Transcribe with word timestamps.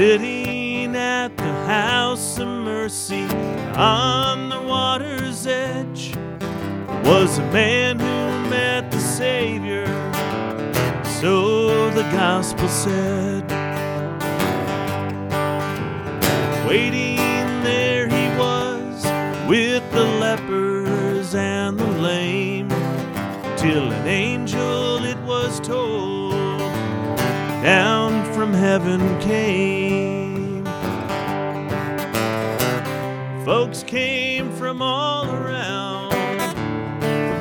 Sitting 0.00 0.96
at 0.96 1.36
the 1.36 1.52
house 1.66 2.38
of 2.38 2.48
mercy 2.48 3.24
on 3.76 4.48
the 4.48 4.62
water's 4.62 5.46
edge 5.46 6.16
was 7.04 7.36
a 7.36 7.42
man 7.52 7.98
who 7.98 8.48
met 8.48 8.90
the 8.90 8.98
Savior. 8.98 9.84
So 11.20 11.90
the 11.90 12.04
gospel 12.14 12.66
said. 12.66 13.44
Waiting 16.66 17.18
there 17.62 18.08
he 18.08 18.38
was 18.38 19.04
with 19.46 19.84
the 19.92 20.06
lepers 20.18 21.34
and 21.34 21.78
the 21.78 21.92
lame, 22.00 22.70
till 23.58 23.92
an 23.92 24.08
angel, 24.08 25.04
it 25.04 25.18
was 25.26 25.60
told, 25.60 26.32
down 27.62 28.24
from 28.32 28.54
heaven 28.54 29.20
came. 29.20 29.89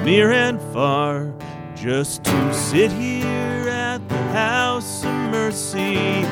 Near 0.10 0.32
and 0.32 0.60
far, 0.74 1.32
just 1.76 2.24
to 2.24 2.52
sit 2.52 2.92
here 2.92 3.70
at 3.70 4.00
the 4.10 4.24
house 4.34 5.06
of 5.06 5.14
mercy, 5.30 6.26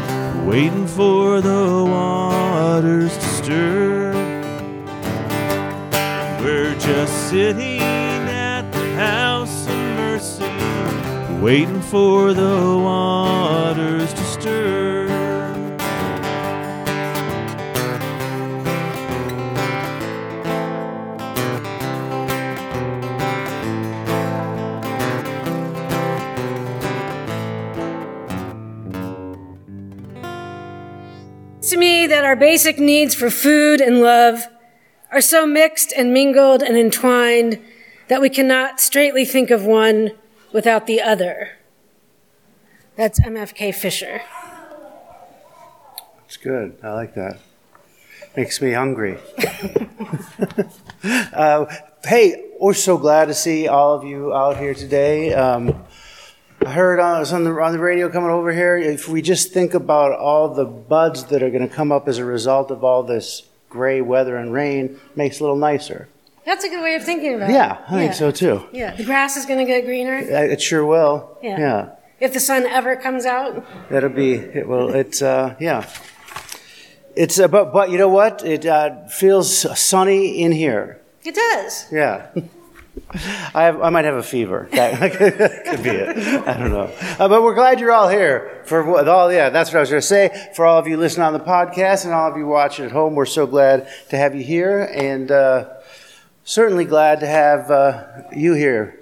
waiting 0.50 0.88
for 0.88 1.42
the 1.42 1.86
waters 1.86 3.16
to 3.16 3.28
stir. 3.40 4.14
We're 6.42 6.74
just 6.80 7.30
sitting 7.30 7.80
at 7.80 8.64
the 8.72 8.96
house 8.96 9.68
of 9.68 9.78
mercy, 10.02 11.40
waiting 11.40 11.82
for 11.82 12.34
the 12.34 12.80
waters 12.84 14.12
to 14.12 14.24
stir. 14.24 15.07
That 32.08 32.26
our 32.26 32.36
basic 32.36 32.80
needs 32.80 33.14
for 33.14 33.30
food 33.30 33.82
and 33.82 34.02
love 34.02 34.48
are 35.12 35.22
so 35.22 35.46
mixed 35.46 35.94
and 35.96 36.14
mingled 36.14 36.62
and 36.62 36.78
entwined 36.78 37.60
that 38.08 38.22
we 38.22 38.30
cannot 38.30 38.80
straightly 38.80 39.26
think 39.26 39.52
of 39.52 39.66
one 39.66 40.12
without 40.54 40.88
the 40.88 41.02
other. 41.02 41.52
That's 42.96 43.20
MFK 43.20 43.76
Fisher. 43.76 44.22
It's 46.26 46.38
good. 46.38 46.78
I 46.84 46.94
like 46.94 47.14
that. 47.16 47.40
Makes 48.36 48.62
me 48.62 48.72
hungry. 48.72 49.18
uh, 51.04 51.66
hey, 52.06 52.44
we're 52.60 52.74
so 52.74 52.98
glad 52.98 53.26
to 53.26 53.34
see 53.34 53.68
all 53.68 53.96
of 53.96 54.04
you 54.04 54.34
out 54.34 54.58
here 54.58 54.74
today. 54.74 55.34
Um, 55.34 55.86
I 56.66 56.72
heard 56.72 57.00
uh, 57.00 57.24
on 57.34 57.44
the 57.44 57.52
on 57.62 57.72
the 57.72 57.80
radio 57.80 58.10
coming 58.10 58.30
over 58.30 58.52
here. 58.52 58.78
If 58.78 59.08
we 59.08 59.22
just 59.22 59.54
think 59.54 59.74
about 59.74 60.18
all 60.18 60.54
the 60.54 60.66
buds 60.66 61.26
that 61.26 61.44
are 61.44 61.50
going 61.50 61.68
to 61.68 61.74
come 61.74 61.92
up 61.92 62.08
as 62.08 62.18
a 62.18 62.26
result 62.26 62.72
of 62.72 62.84
all 62.84 63.04
this 63.04 63.44
gray 63.70 64.02
weather 64.02 64.38
and 64.38 64.52
rain, 64.52 65.00
makes 65.16 65.36
it 65.38 65.42
a 65.42 65.44
little 65.44 65.58
nicer. 65.58 66.08
That's 66.46 66.64
a 66.64 66.70
good 66.70 66.82
way 66.82 66.96
of 66.96 67.04
thinking 67.04 67.36
about 67.36 67.50
it. 67.50 67.54
Yeah, 67.54 67.84
I 67.88 67.92
think 67.92 68.14
so 68.14 68.32
too. 68.32 68.68
Yeah, 68.72 68.96
the 68.96 69.04
grass 69.04 69.38
is 69.38 69.46
going 69.46 69.60
to 69.60 69.66
get 69.66 69.86
greener. 69.86 70.16
It 70.16 70.62
sure 70.62 70.86
will. 70.86 71.38
Yeah. 71.44 71.60
yeah. 71.60 71.90
If 72.20 72.34
the 72.34 72.40
sun 72.40 72.66
ever 72.66 72.96
comes 72.96 73.26
out. 73.26 73.66
That'll 73.90 74.10
be 74.10 74.34
it. 74.34 74.68
Will 74.68 74.90
it's 74.90 75.22
uh, 75.22 75.56
yeah. 75.60 75.88
It's 77.16 77.40
uh, 77.40 77.48
but 77.48 77.72
but 77.72 77.92
you 77.92 77.98
know 77.98 78.10
what? 78.10 78.44
It 78.44 78.66
uh, 78.66 79.08
feels 79.08 79.80
sunny 79.80 80.42
in 80.42 80.52
here. 80.52 81.02
It 81.24 81.36
does. 81.36 81.86
Yeah. 81.92 82.32
I 83.54 83.64
have, 83.64 83.82
I 83.82 83.90
might 83.90 84.06
have 84.06 84.16
a 84.16 84.24
fever. 84.24 84.68
That 84.72 85.12
could 85.66 85.84
be 85.84 85.90
it. 85.90 86.18
I 86.48 86.58
don't 86.58 86.72
know. 86.72 86.92
Uh, 87.20 87.28
but 87.28 87.42
we're 87.44 87.56
glad 87.56 87.80
you're 87.80 87.92
all 87.92 88.10
here 88.10 88.62
for 88.66 88.84
what- 88.84 89.08
all. 89.08 89.32
Yeah, 89.32 89.50
that's 89.50 89.70
what 89.72 89.78
I 89.78 89.80
was 89.82 89.90
going 89.90 90.02
to 90.02 90.08
say. 90.08 90.50
For 90.56 90.66
all 90.66 90.78
of 90.80 90.88
you 90.88 90.98
listening 90.98 91.26
on 91.26 91.34
the 91.34 91.40
podcast 91.40 92.06
and 92.06 92.14
all 92.14 92.32
of 92.32 92.38
you 92.38 92.46
watching 92.48 92.86
at 92.86 92.92
home, 92.92 93.16
we're 93.16 93.26
so 93.26 93.48
glad 93.48 93.88
to 94.10 94.18
have 94.18 94.36
you 94.36 94.44
here, 94.44 94.82
and 94.94 95.32
uh, 95.32 95.70
certainly 96.44 96.86
glad 96.86 97.20
to 97.22 97.28
have 97.28 97.72
uh, 97.72 98.04
you 98.36 98.54
here. 98.54 99.00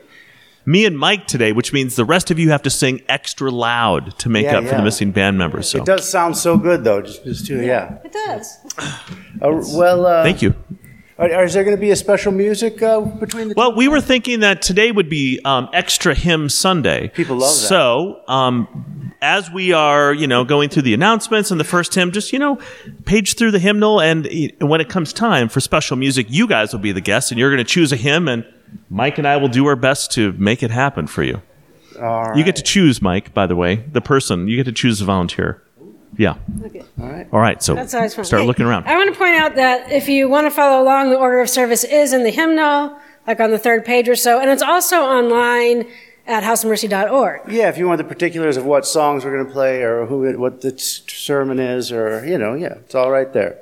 Me 0.67 0.83
and 0.85 0.97
Mike 0.97 1.27
today, 1.27 1.51
which 1.51 1.71
means 1.73 1.95
the 1.95 2.05
rest 2.05 2.31
of 2.31 2.39
you 2.39 2.49
have 2.49 2.63
to 2.63 2.71
sing 2.71 2.99
extra 3.07 3.51
loud 3.51 4.17
to 4.17 4.29
make 4.29 4.45
Yeah, 4.45 4.57
up 4.57 4.63
for 4.65 4.75
the 4.75 4.81
missing 4.81 5.11
band 5.11 5.37
members. 5.37 5.69
So 5.69 5.77
It 5.77 5.85
does 5.85 6.09
sound 6.09 6.35
so 6.37 6.57
good, 6.57 6.83
though. 6.83 7.03
Just, 7.03 7.23
just 7.23 7.45
to, 7.47 7.63
yeah. 7.63 7.99
It 8.03 8.11
does. 8.11 8.57
Uh, 8.79 9.61
well, 9.75 10.07
uh, 10.07 10.23
thank 10.23 10.41
you. 10.41 10.55
Are, 11.17 11.31
are- 11.33 11.43
is 11.45 11.53
there 11.53 11.63
going 11.63 11.75
to 11.75 11.81
be 11.81 11.91
a 11.91 11.95
special 11.95 12.31
music 12.31 12.81
uh, 12.81 12.99
between 13.01 13.49
the? 13.49 13.53
Well, 13.55 13.75
we 13.75 13.87
were 13.87 14.01
thinking 14.01 14.41
that 14.41 14.61
today 14.61 14.91
would 14.91 15.09
be 15.09 15.39
um, 15.45 15.69
Extra 15.73 16.13
Hymn 16.13 16.49
Sunday. 16.49 17.09
People 17.09 17.37
love 17.37 17.49
that. 17.49 17.67
So, 17.67 18.21
um, 18.27 19.13
as 19.21 19.49
we 19.49 19.71
are, 19.71 20.13
you 20.13 20.27
know, 20.27 20.43
going 20.43 20.69
through 20.69 20.81
the 20.83 20.93
announcements 20.93 21.51
and 21.51 21.59
the 21.59 21.63
first 21.65 21.95
hymn, 21.95 22.11
just 22.11 22.33
you 22.33 22.39
know, 22.39 22.59
page 23.05 23.35
through 23.35 23.51
the 23.51 23.59
hymnal, 23.59 24.01
and 24.01 24.27
eh, 24.27 24.49
when 24.59 24.81
it 24.81 24.89
comes 24.89 25.13
time 25.13 25.47
for 25.47 25.61
special 25.61 25.95
music, 25.97 26.27
you 26.29 26.47
guys 26.47 26.73
will 26.73 26.81
be 26.81 26.91
the 26.91 27.01
guests, 27.01 27.31
and 27.31 27.39
you're 27.39 27.49
going 27.49 27.63
to 27.65 27.69
choose 27.69 27.91
a 27.93 27.97
hymn, 27.97 28.27
and 28.27 28.45
Mike 28.89 29.17
and 29.17 29.25
I 29.27 29.37
will 29.37 29.47
do 29.47 29.65
our 29.67 29.75
best 29.77 30.11
to 30.13 30.33
make 30.33 30.61
it 30.63 30.71
happen 30.71 31.07
for 31.07 31.23
you. 31.23 31.41
All 31.97 32.01
right. 32.25 32.37
You 32.37 32.43
get 32.43 32.57
to 32.57 32.61
choose, 32.63 33.01
Mike. 33.01 33.33
By 33.33 33.47
the 33.47 33.55
way, 33.55 33.75
the 33.91 34.01
person 34.01 34.49
you 34.49 34.57
get 34.57 34.65
to 34.65 34.73
choose 34.73 34.99
a 35.01 35.05
volunteer. 35.05 35.61
Yeah. 36.17 36.35
Okay. 36.65 36.83
All 37.01 37.07
right. 37.09 37.27
All 37.33 37.39
right. 37.39 37.61
So 37.61 37.75
That's 37.75 37.93
always 37.93 38.13
fun. 38.15 38.25
start 38.25 38.41
Hey, 38.41 38.47
looking 38.47 38.65
around. 38.65 38.85
I 38.85 38.95
want 38.95 39.11
to 39.13 39.17
point 39.19 39.35
out 39.35 39.55
that 39.55 39.91
if 39.91 40.07
you 40.07 40.29
want 40.29 40.45
to 40.45 40.51
follow 40.51 40.81
along, 40.81 41.09
the 41.09 41.17
order 41.17 41.41
of 41.41 41.49
service 41.49 41.83
is 41.83 42.13
in 42.13 42.23
the 42.23 42.29
hymnal, 42.31 42.97
like 43.27 43.39
on 43.39 43.51
the 43.51 43.59
third 43.59 43.83
page 43.85 44.07
or 44.07 44.15
so, 44.15 44.39
and 44.39 44.49
it's 44.49 44.61
also 44.63 44.97
online 45.01 45.87
at 46.27 46.43
houseofmercy.org. 46.43 47.51
Yeah, 47.51 47.69
if 47.69 47.77
you 47.77 47.87
want 47.87 47.97
the 47.99 48.03
particulars 48.03 48.57
of 48.57 48.65
what 48.65 48.85
songs 48.85 49.23
we're 49.25 49.33
going 49.33 49.45
to 49.45 49.51
play 49.53 49.81
or 49.83 50.05
who 50.05 50.23
it, 50.23 50.39
what 50.39 50.61
the 50.61 50.73
s- 50.73 51.03
sermon 51.07 51.59
is, 51.59 51.91
or 51.91 52.25
you 52.25 52.37
know, 52.37 52.53
yeah, 52.55 52.75
it's 52.75 52.95
all 52.95 53.11
right 53.11 53.31
there. 53.33 53.59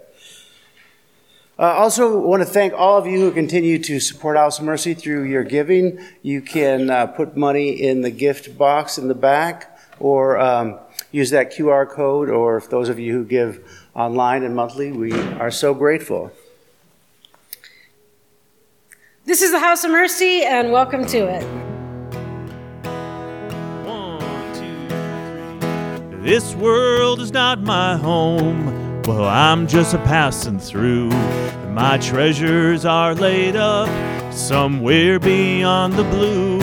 Uh, 1.60 1.64
also, 1.74 2.20
want 2.20 2.42
to 2.42 2.50
thank 2.50 2.74
all 2.74 2.98
of 2.98 3.06
you 3.06 3.20
who 3.20 3.32
continue 3.32 3.78
to 3.78 4.00
support 4.00 4.36
House 4.38 4.58
of 4.60 4.66
Mercy 4.66 4.94
through 4.96 5.24
your 5.24 5.44
giving. 5.44 6.00
You 6.24 6.42
can 6.42 6.90
uh, 6.90 7.06
put 7.08 7.38
money 7.38 7.70
in 7.70 8.02
the 8.02 8.10
gift 8.10 8.58
box 8.58 8.98
in 8.98 9.08
the 9.08 9.14
back, 9.16 9.78
or 10.00 10.40
um, 10.40 10.80
use 11.14 11.30
that 11.30 11.54
QR 11.54 11.90
code. 11.90 12.30
Or 12.30 12.58
if 12.58 12.70
those 12.70 12.90
of 12.90 13.00
you 13.00 13.14
who 13.14 13.24
give 13.24 13.88
online 13.96 14.44
and 14.44 14.54
monthly, 14.54 14.92
we 14.92 15.14
are 15.14 15.52
so 15.52 15.74
grateful. 15.74 16.34
This 19.24 19.42
is 19.42 19.52
the 19.52 19.60
House 19.60 19.86
of 19.86 19.92
Mercy, 19.92 20.44
and 20.44 20.74
welcome 20.74 21.06
to 21.06 21.18
it. 21.20 21.44
One, 23.86 24.54
two, 24.54 24.90
three. 26.10 26.30
This 26.30 26.54
world 26.56 27.22
is 27.22 27.32
not 27.32 27.62
my 27.62 27.96
home. 27.96 29.02
Well, 29.04 29.24
I'm 29.24 29.66
just 29.68 29.94
a 29.94 29.98
passing 30.00 30.60
through. 30.60 31.10
My 31.70 31.98
treasures 32.00 32.84
are 32.84 33.16
laid 33.16 33.56
up 33.56 33.88
somewhere 34.34 35.20
beyond 35.20 35.94
the 35.94 36.04
blue. 36.04 36.63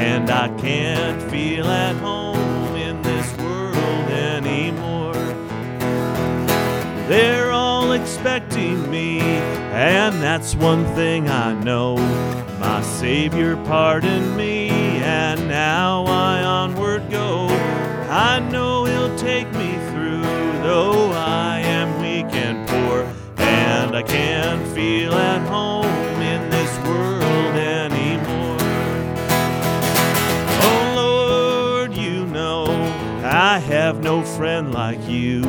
and 0.00 0.30
I 0.30 0.48
can't 0.56 1.20
feel 1.30 1.66
at 1.66 1.94
home 1.96 2.74
in 2.74 3.02
this 3.02 3.36
world 3.36 4.10
anymore. 4.10 5.12
They're 7.06 7.52
all 7.52 7.92
expecting 7.92 8.90
me, 8.90 9.20
and 9.20 10.14
that's 10.22 10.54
one 10.54 10.86
thing 10.94 11.28
I 11.28 11.52
know. 11.52 11.96
My 12.58 12.80
Savior 12.80 13.56
pardoned 13.66 14.38
me, 14.38 14.70
and 15.02 15.46
now 15.46 16.04
I 16.06 16.42
onward 16.44 17.10
go. 17.10 17.48
I 18.08 18.38
know 18.38 18.86
He'll 18.86 19.16
take 19.18 19.52
me 19.52 19.72
through, 19.90 20.22
though 20.62 21.10
I 21.12 21.58
am 21.58 21.88
weak 22.00 22.32
and 22.34 22.66
poor, 22.66 23.06
and 23.36 23.94
I 23.94 24.02
can't 24.02 24.66
feel 24.68 25.12
at 25.12 25.46
home 25.46 25.89
friend 34.40 34.72
like 34.72 35.06
you. 35.06 35.42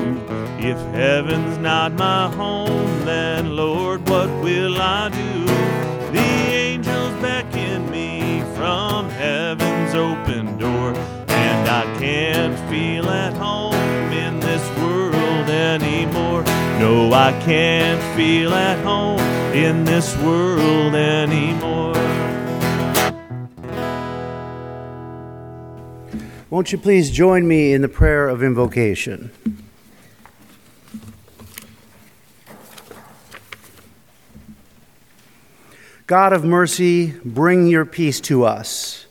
If 0.60 0.78
heaven's 0.94 1.58
not 1.60 1.94
my 1.94 2.30
home, 2.30 3.06
then 3.06 3.56
Lord, 3.56 4.10
what 4.10 4.28
will 4.44 4.82
I 4.82 5.08
do? 5.08 5.46
The 6.12 6.32
angels 6.64 7.14
beckon 7.22 7.90
me 7.90 8.42
from 8.54 9.08
heaven's 9.12 9.96
open 9.96 10.58
door, 10.58 10.90
and 11.30 11.70
I 11.70 11.84
can't 12.00 12.60
feel 12.70 13.10
at 13.10 13.32
home 13.32 14.12
in 14.12 14.42
this 14.42 14.64
world 14.80 15.50
anymore. 15.50 16.44
No, 16.84 17.14
I 17.14 17.32
can't 17.46 18.04
feel 18.18 18.54
at 18.54 18.84
home 18.84 19.22
in 19.54 19.86
this 19.86 20.18
world 20.18 20.96
anymore. 20.96 22.21
Won't 26.52 26.74
you 26.74 26.78
please 26.78 27.12
join 27.12 27.48
me 27.48 27.72
in 27.72 27.82
the 27.82 27.88
prayer 27.88 28.28
of 28.28 28.44
invocation? 28.44 29.32
God 36.08 36.34
of 36.34 36.44
mercy, 36.44 37.14
bring 37.24 37.68
your 37.68 37.86
peace 37.86 38.20
to 38.22 38.44
us. 38.44 39.06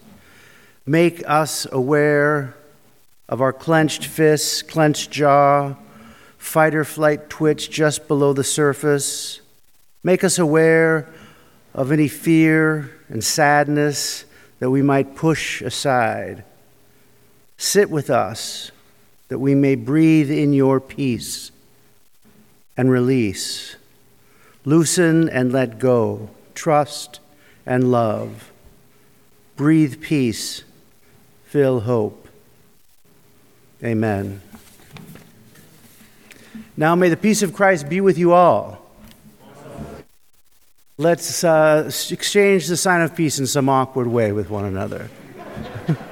Make 0.85 1.27
us 1.27 1.67
aware 1.73 2.55
of 3.27 3.41
our 3.41 3.55
clenched 3.55 4.05
fists, 4.05 4.61
clenched 4.61 5.11
jaw, 5.11 5.77
fight 6.37 6.75
or 6.75 6.85
flight 6.85 7.31
twitch 7.31 7.71
just 7.71 8.07
below 8.07 8.35
the 8.35 8.45
surface. 8.45 9.41
Make 10.05 10.25
us 10.25 10.39
aware 10.39 11.09
of 11.73 11.91
any 11.91 12.07
fear 12.07 12.91
and 13.09 13.25
sadness 13.25 14.27
that 14.59 14.69
we 14.69 14.83
might 14.83 15.17
push 15.17 15.63
aside. 15.63 16.45
Sit 17.61 17.91
with 17.91 18.09
us 18.09 18.71
that 19.29 19.39
we 19.39 19.55
may 19.55 19.75
breathe 19.75 20.31
in 20.31 20.53
your 20.55 20.81
peace 20.81 21.53
and 22.75 22.91
release. 22.91 23.77
Loosen 24.65 25.29
and 25.29 25.53
let 25.53 25.79
go 25.79 26.31
trust, 26.61 27.21
and 27.65 27.91
love. 27.91 28.53
Breathe 29.57 30.03
peace, 30.03 30.63
fill 31.45 31.81
hope. 31.81 32.29
Amen. 33.83 34.43
Now 36.77 36.95
may 36.95 37.09
the 37.09 37.17
peace 37.17 37.43
of 37.43 37.55
Christ 37.55 37.89
be 37.89 38.01
with 38.01 38.19
you 38.19 38.33
all. 38.33 38.79
Let's 40.99 41.45
uh, 41.45 41.91
exchange 42.11 42.67
the 42.67 42.77
sign 42.77 43.01
of 43.01 43.17
peace 43.17 43.39
in 43.39 43.47
some 43.47 43.71
awkward 43.71 44.07
way 44.07 44.33
with 44.33 44.51
one 44.51 44.67
another. 44.67 45.09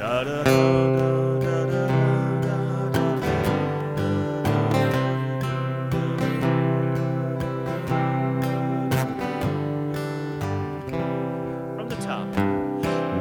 da, 0.00 0.24
da, 0.24 0.42
da, 0.42 0.70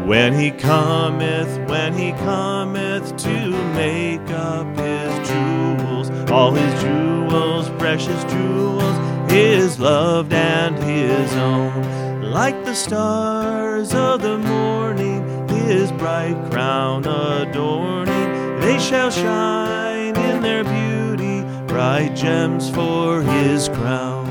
When 0.05 0.33
he 0.33 0.49
cometh, 0.49 1.69
when 1.69 1.93
he 1.93 2.13
cometh 2.13 3.15
to 3.17 3.49
make 3.75 4.27
up 4.31 4.65
his 4.75 5.29
jewels, 5.29 6.09
all 6.31 6.51
his 6.53 6.81
jewels, 6.81 7.69
precious 7.77 8.23
jewels, 8.23 9.31
his 9.31 9.79
loved 9.79 10.33
and 10.33 10.75
his 10.79 11.31
own. 11.33 12.21
Like 12.31 12.65
the 12.65 12.73
stars 12.73 13.93
of 13.93 14.23
the 14.23 14.39
morning, 14.39 15.38
his 15.69 15.91
bright 15.91 16.35
crown 16.49 17.05
adorning, 17.05 18.59
they 18.59 18.79
shall 18.79 19.11
shine 19.11 20.17
in 20.17 20.41
their 20.41 20.63
beauty, 20.63 21.43
bright 21.67 22.15
gems 22.15 22.71
for 22.71 23.21
his 23.21 23.69
crown. 23.69 24.25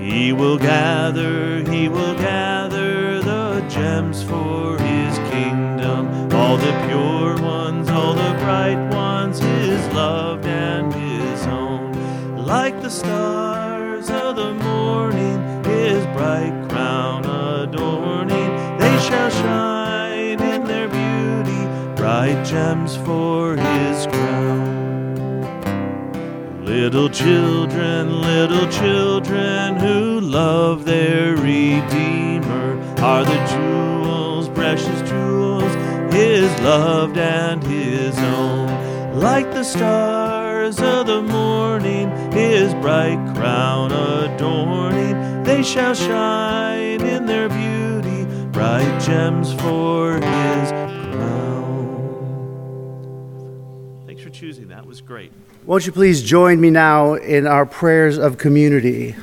He 0.00 0.32
will 0.32 0.56
gather, 0.56 1.62
he 1.70 1.86
will 1.90 2.14
gather 2.14 3.20
the 3.20 3.60
gems 3.68 4.22
for 4.22 4.78
his 4.78 5.18
kingdom. 5.30 6.32
All 6.32 6.56
the 6.56 6.72
pure 6.88 7.36
ones, 7.42 7.90
all 7.90 8.14
the 8.14 8.34
bright 8.40 8.88
ones, 8.90 9.38
his 9.38 9.86
loved 9.88 10.46
and 10.46 10.94
his 10.94 11.46
own. 11.46 11.92
Like 12.38 12.80
the 12.80 12.88
stars 12.88 14.08
of 14.08 14.36
the 14.36 14.54
morning, 14.54 15.62
his 15.64 16.06
bright 16.16 16.61
gems 22.44 22.96
for 22.96 23.56
his 23.56 24.06
crown. 24.06 24.92
Little 26.64 27.08
children, 27.08 28.22
little 28.22 28.66
children 28.68 29.76
who 29.76 30.20
love 30.20 30.84
their 30.84 31.36
Redeemer 31.36 32.80
are 33.00 33.24
the 33.24 33.46
jewels, 33.50 34.48
precious 34.48 35.08
jewels, 35.08 35.74
His 36.14 36.50
loved 36.60 37.18
and 37.18 37.62
His 37.62 38.16
own. 38.18 39.20
Like 39.20 39.52
the 39.52 39.64
stars 39.64 40.80
of 40.80 41.06
the 41.06 41.22
morning, 41.22 42.10
His 42.32 42.72
bright 42.74 43.20
crown 43.34 43.92
adorning, 43.92 45.42
they 45.42 45.62
shall 45.62 45.94
shine 45.94 47.00
in 47.00 47.26
their 47.26 47.48
beauty, 47.48 48.24
bright 48.50 49.00
gems 49.00 49.52
for 49.54 50.14
His 50.14 51.01
That 54.66 54.86
was 54.86 55.00
great. 55.00 55.32
Won't 55.64 55.86
you 55.86 55.92
please 55.92 56.22
join 56.22 56.60
me 56.60 56.70
now 56.70 57.14
in 57.14 57.46
our 57.46 57.66
prayers 57.66 58.18
of 58.18 58.38
community? 58.38 59.16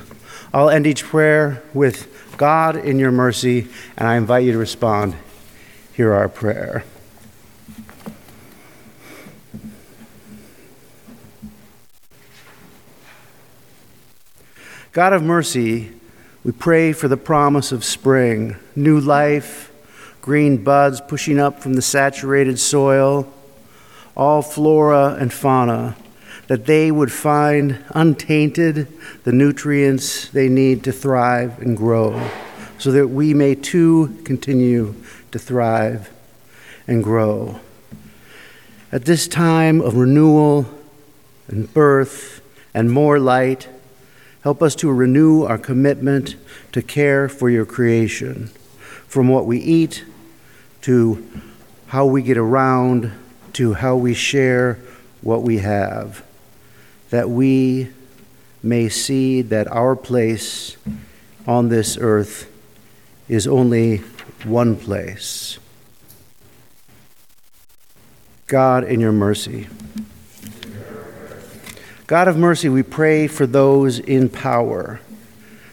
I'll 0.52 0.70
end 0.70 0.86
each 0.86 1.04
prayer 1.04 1.62
with 1.74 2.34
God, 2.36 2.76
in 2.76 2.98
your 2.98 3.10
mercy, 3.10 3.68
and 3.96 4.08
I 4.08 4.16
invite 4.16 4.44
you 4.44 4.52
to 4.52 4.58
respond. 4.58 5.16
Hear 5.92 6.12
our 6.12 6.28
prayer. 6.28 6.84
God 14.92 15.12
of 15.12 15.22
mercy, 15.22 15.92
we 16.42 16.52
pray 16.52 16.92
for 16.92 17.08
the 17.08 17.16
promise 17.16 17.70
of 17.72 17.84
spring, 17.84 18.56
new 18.74 18.98
life, 18.98 19.72
green 20.20 20.64
buds 20.64 21.00
pushing 21.00 21.38
up 21.38 21.60
from 21.60 21.74
the 21.74 21.82
saturated 21.82 22.58
soil, 22.58 23.32
all 24.20 24.42
flora 24.42 25.16
and 25.18 25.32
fauna 25.32 25.96
that 26.46 26.66
they 26.66 26.90
would 26.90 27.10
find 27.10 27.82
untainted 27.94 28.86
the 29.24 29.32
nutrients 29.32 30.28
they 30.28 30.46
need 30.46 30.84
to 30.84 30.92
thrive 30.92 31.58
and 31.60 31.74
grow, 31.74 32.28
so 32.76 32.92
that 32.92 33.08
we 33.08 33.32
may 33.32 33.54
too 33.54 34.20
continue 34.24 34.94
to 35.32 35.38
thrive 35.38 36.10
and 36.86 37.02
grow. 37.02 37.58
At 38.92 39.06
this 39.06 39.26
time 39.26 39.80
of 39.80 39.94
renewal 39.94 40.66
and 41.48 41.72
birth 41.72 42.42
and 42.74 42.90
more 42.90 43.18
light, 43.18 43.68
help 44.42 44.62
us 44.62 44.74
to 44.74 44.92
renew 44.92 45.44
our 45.44 45.58
commitment 45.58 46.36
to 46.72 46.82
care 46.82 47.26
for 47.26 47.48
your 47.48 47.64
creation, 47.64 48.48
from 49.06 49.28
what 49.28 49.46
we 49.46 49.58
eat 49.58 50.04
to 50.82 51.26
how 51.86 52.04
we 52.04 52.20
get 52.20 52.36
around 52.36 53.12
to 53.54 53.74
how 53.74 53.96
we 53.96 54.14
share 54.14 54.78
what 55.22 55.42
we 55.42 55.58
have 55.58 56.22
that 57.10 57.28
we 57.28 57.90
may 58.62 58.88
see 58.88 59.42
that 59.42 59.66
our 59.68 59.94
place 59.94 60.76
on 61.46 61.68
this 61.68 61.98
earth 62.00 62.50
is 63.28 63.46
only 63.46 63.98
one 64.44 64.76
place. 64.76 65.58
God, 68.46 68.84
in 68.84 69.00
your 69.00 69.12
mercy. 69.12 69.68
God 72.06 72.26
of 72.26 72.36
mercy, 72.36 72.68
we 72.68 72.82
pray 72.82 73.28
for 73.28 73.46
those 73.46 73.98
in 74.00 74.28
power, 74.28 75.00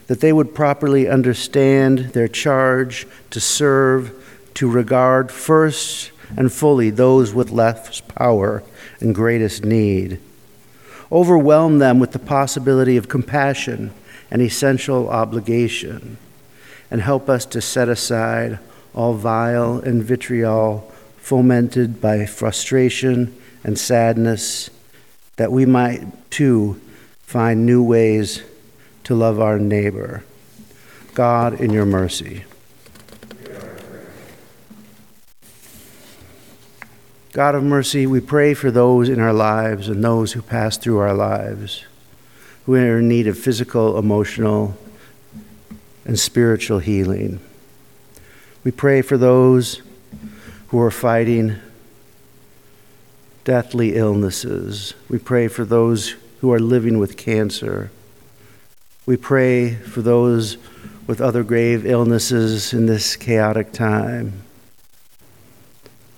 that 0.05 0.21
they 0.21 0.31
would 0.31 0.53
properly 0.53 1.07
understand 1.07 1.99
their 2.13 2.27
charge 2.27 3.07
to 3.31 3.39
serve, 3.39 4.13
to 4.53 4.69
regard 4.69 5.31
first 5.31 6.11
and 6.35 6.51
fully 6.51 6.89
those 6.89 7.33
with 7.33 7.51
less 7.51 8.01
power 8.01 8.63
and 8.99 9.15
greatest 9.15 9.63
need 9.63 10.19
overwhelm 11.11 11.79
them 11.79 11.99
with 11.99 12.11
the 12.11 12.19
possibility 12.19 12.97
of 12.97 13.07
compassion 13.07 13.93
and 14.29 14.41
essential 14.41 15.09
obligation, 15.09 16.17
and 16.91 17.01
help 17.01 17.29
us 17.29 17.45
to 17.45 17.61
set 17.61 17.87
aside 17.87 18.59
all 18.93 19.13
vile 19.13 19.79
and 19.79 20.03
vitriol 20.03 20.91
fomented 21.17 22.01
by 22.01 22.25
frustration 22.25 23.33
and 23.63 23.77
sadness, 23.77 24.69
that 25.37 25.51
we 25.51 25.65
might 25.65 26.01
too 26.29 26.79
find 27.21 27.65
new 27.65 27.83
ways 27.83 28.43
to 29.03 29.15
love 29.15 29.39
our 29.39 29.59
neighbor. 29.59 30.23
God, 31.13 31.59
in 31.59 31.71
your 31.71 31.85
mercy. 31.85 32.43
God 37.31 37.55
of 37.55 37.63
mercy, 37.63 38.07
we 38.07 38.19
pray 38.19 38.53
for 38.53 38.71
those 38.71 39.09
in 39.09 39.19
our 39.19 39.33
lives 39.33 39.89
and 39.89 40.03
those 40.03 40.33
who 40.33 40.41
pass 40.41 40.77
through 40.77 40.97
our 40.97 41.13
lives 41.13 41.85
who 42.67 42.75
are 42.75 42.99
in 42.99 43.07
need 43.07 43.27
of 43.27 43.37
physical, 43.37 43.97
emotional, 43.97 44.77
and 46.03 46.19
spiritual 46.19 46.79
healing. 46.79 47.39
We 48.65 48.71
pray 48.71 49.01
for 49.01 49.17
those 49.17 49.81
who 50.67 50.79
are 50.81 50.91
fighting 50.91 51.55
deathly 53.45 53.95
illnesses. 53.95 54.93
We 55.07 55.17
pray 55.17 55.47
for 55.47 55.63
those 55.63 56.15
who 56.41 56.51
are 56.51 56.59
living 56.59 56.99
with 56.99 57.15
cancer. 57.15 57.89
We 59.05 59.15
pray 59.15 59.75
for 59.75 60.01
those 60.01 60.57
with 61.07 61.21
other 61.21 61.43
grave 61.43 61.85
illnesses 61.85 62.73
in 62.73 62.85
this 62.85 63.15
chaotic 63.15 63.71
time. 63.71 64.43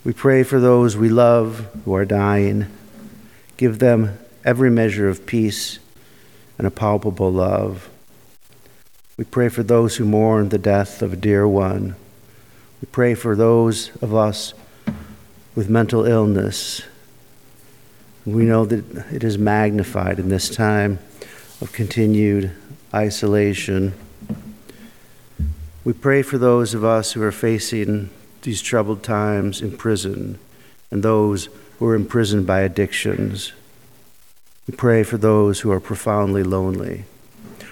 We 0.06 0.14
pray 0.14 0.44
for 0.44 0.62
those 0.62 0.96
we 0.96 1.10
love 1.10 1.70
who 1.84 1.94
are 1.94 2.06
dying. 2.06 2.68
Give 3.58 3.80
them 3.80 4.18
every 4.46 4.70
measure 4.70 5.10
of 5.10 5.26
peace 5.26 5.80
and 6.58 6.66
a 6.66 6.72
palpable 6.72 7.32
love. 7.32 7.90
We 9.18 9.26
pray 9.26 9.50
for 9.50 9.62
those 9.62 9.98
who 9.98 10.06
mourn 10.06 10.50
the 10.50 10.58
death 10.58 11.02
of 11.02 11.12
a 11.12 11.18
dear 11.18 11.46
one. 11.46 11.98
We 12.82 12.88
pray 12.90 13.14
for 13.14 13.36
those 13.36 13.92
of 14.02 14.16
us 14.16 14.54
with 15.54 15.70
mental 15.70 16.06
illness. 16.06 16.82
We 18.26 18.46
know 18.46 18.66
that 18.66 19.14
it 19.14 19.26
is 19.26 19.38
magnified 19.38 20.18
in 20.18 20.30
this 20.30 20.50
time 20.50 21.00
of 21.60 21.74
continued 21.74 22.52
isolation. 22.94 23.94
We 25.84 25.92
pray 25.92 26.22
for 26.22 26.38
those 26.38 26.74
of 26.74 26.86
us 26.86 27.12
who 27.12 27.22
are 27.22 27.34
facing 27.34 28.10
these 28.42 28.62
troubled 28.62 29.04
times 29.04 29.62
in 29.62 29.78
prison 29.78 30.40
and 30.92 31.04
those 31.04 31.50
who 31.78 31.88
are 31.88 31.96
imprisoned 31.96 32.46
by 32.46 32.62
addictions. 32.62 33.54
We 34.68 34.76
pray 34.76 35.04
for 35.04 35.18
those 35.18 35.62
who 35.62 35.72
are 35.72 35.80
profoundly 35.80 36.44
lonely. 36.44 37.06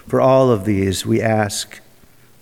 For 0.07 0.21
all 0.21 0.50
of 0.50 0.65
these, 0.65 1.05
we 1.05 1.21
ask, 1.21 1.79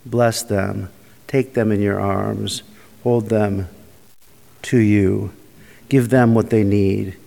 bless 0.05 0.43
them, 0.43 0.89
take 1.27 1.53
them 1.53 1.71
in 1.71 1.81
your 1.81 1.99
arms, 1.99 2.63
hold 3.03 3.29
them 3.29 3.67
to 4.63 4.77
you, 4.77 5.31
give 5.89 6.09
them 6.09 6.33
what 6.33 6.49
they 6.49 6.63
need 6.63 7.17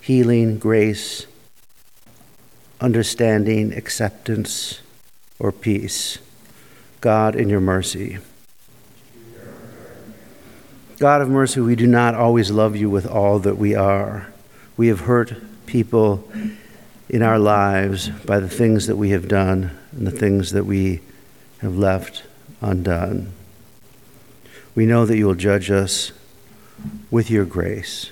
healing, 0.00 0.58
grace, 0.58 1.26
understanding, 2.80 3.74
acceptance, 3.74 4.80
or 5.38 5.52
peace. 5.52 6.16
God, 7.02 7.36
in 7.36 7.50
your 7.50 7.60
mercy. 7.60 8.16
God 10.98 11.22
of 11.22 11.28
mercy, 11.28 11.60
we 11.60 11.76
do 11.76 11.86
not 11.86 12.16
always 12.16 12.50
love 12.50 12.74
you 12.74 12.90
with 12.90 13.06
all 13.06 13.38
that 13.40 13.56
we 13.56 13.72
are. 13.74 14.32
We 14.76 14.88
have 14.88 15.00
hurt 15.00 15.32
people 15.64 16.28
in 17.08 17.22
our 17.22 17.38
lives 17.38 18.08
by 18.08 18.40
the 18.40 18.48
things 18.48 18.88
that 18.88 18.96
we 18.96 19.10
have 19.10 19.28
done 19.28 19.78
and 19.92 20.06
the 20.06 20.10
things 20.10 20.50
that 20.52 20.64
we 20.64 21.00
have 21.60 21.76
left 21.76 22.24
undone. 22.60 23.32
We 24.74 24.86
know 24.86 25.06
that 25.06 25.16
you 25.16 25.26
will 25.26 25.36
judge 25.36 25.70
us 25.70 26.10
with 27.12 27.30
your 27.30 27.44
grace. 27.44 28.10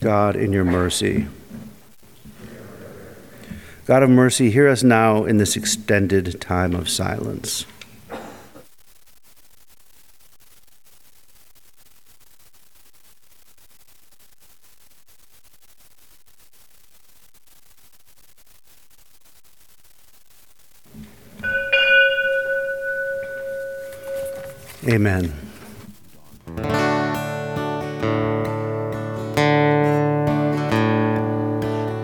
God, 0.00 0.34
in 0.34 0.52
your 0.52 0.64
mercy. 0.64 1.28
God 3.86 4.02
of 4.02 4.10
mercy, 4.10 4.50
hear 4.50 4.68
us 4.68 4.82
now 4.82 5.24
in 5.24 5.36
this 5.36 5.54
extended 5.54 6.40
time 6.40 6.74
of 6.74 6.88
silence. 6.88 7.66
Amen. 24.88 25.32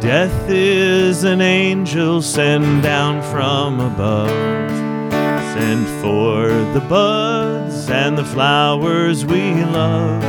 Death 0.01 0.51
is 0.51 1.23
an 1.23 1.41
angel 1.41 2.21
sent 2.23 2.83
down 2.83 3.23
from 3.31 3.79
above, 3.79 4.29
sent 5.55 5.87
for 6.03 6.49
the 6.75 6.85
buds 6.89 7.89
and 7.89 8.19
the 8.19 8.25
flowers 8.25 9.25
we 9.25 9.63
love, 9.65 10.23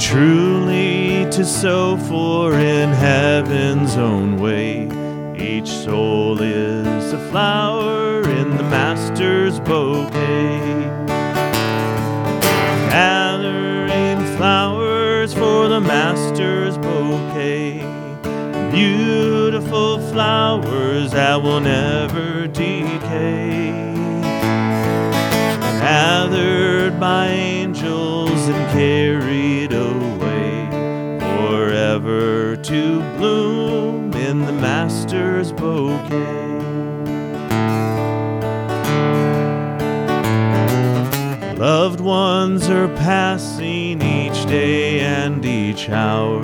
truly 0.00 1.30
to 1.30 1.44
sow 1.44 1.98
for 1.98 2.54
in 2.54 2.88
heaven's 2.88 3.96
own 3.96 4.38
way. 4.38 4.88
Each 5.36 5.68
soul 5.68 6.40
is 6.40 7.12
a 7.12 7.30
flower 7.30 8.22
in 8.22 8.56
the 8.56 8.62
Master's 8.62 9.60
bouquet. 9.60 11.05
The 15.68 15.80
Master's 15.80 16.78
bouquet 16.78 17.80
beautiful 18.76 19.98
flowers 20.10 21.12
that 21.12 21.42
will 21.42 21.60
never 21.60 22.46
decay. 22.46 23.72
Gathered 25.80 27.00
by 27.00 27.28
angels 27.28 28.48
and 28.48 28.70
carried 28.72 29.72
away 29.72 30.68
forever 31.38 32.56
to 32.56 33.00
bloom 33.16 34.12
in 34.12 34.44
the 34.44 34.52
Master's 34.52 35.52
bouquet. 35.52 36.36
Loved 41.56 42.00
ones 42.00 42.68
are 42.68 42.88
passing 42.88 44.02
day 44.56 45.00
and 45.00 45.44
each 45.44 45.90
hour, 45.90 46.40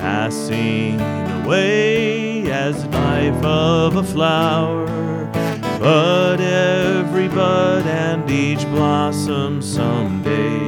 passing 0.00 1.00
away 1.40 2.50
as 2.50 2.82
the 2.82 2.88
life 2.90 3.44
of 3.44 3.94
a 3.94 4.02
flower. 4.02 4.86
But 5.78 6.40
every 6.40 7.28
bud 7.28 7.86
and 7.86 8.28
each 8.28 8.64
blossom 8.74 9.62
someday 9.62 10.58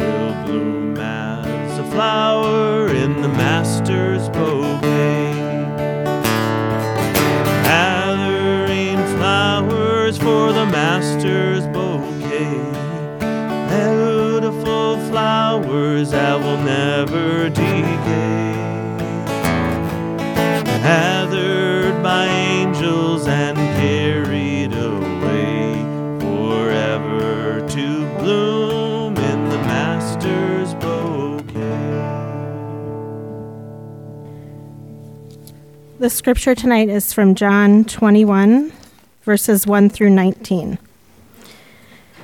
will 0.00 0.34
bloom 0.44 0.96
as 0.96 1.78
a 1.78 1.84
flower 1.90 2.88
in 2.88 3.20
the 3.20 3.28
Master's 3.28 4.28
bouquet. 4.30 4.59
Flowers 16.10 16.40
that 16.40 16.40
will 16.40 16.62
never 16.62 17.48
decay 17.48 18.50
gathered 20.82 22.02
by 22.02 22.26
angels 22.26 23.26
and 23.28 23.56
carried 23.78 24.72
away 24.72 25.74
forever 26.20 27.66
to 27.68 28.18
bloom 28.18 29.16
in 29.16 29.48
the 29.50 29.58
Master's 29.58 30.74
bouquet. 30.74 31.54
The 35.98 36.10
scripture 36.10 36.54
tonight 36.54 36.88
is 36.88 37.12
from 37.12 37.34
John 37.34 37.84
21, 37.84 38.72
verses 39.22 39.66
1 39.66 39.90
through 39.90 40.10
19. 40.10 40.78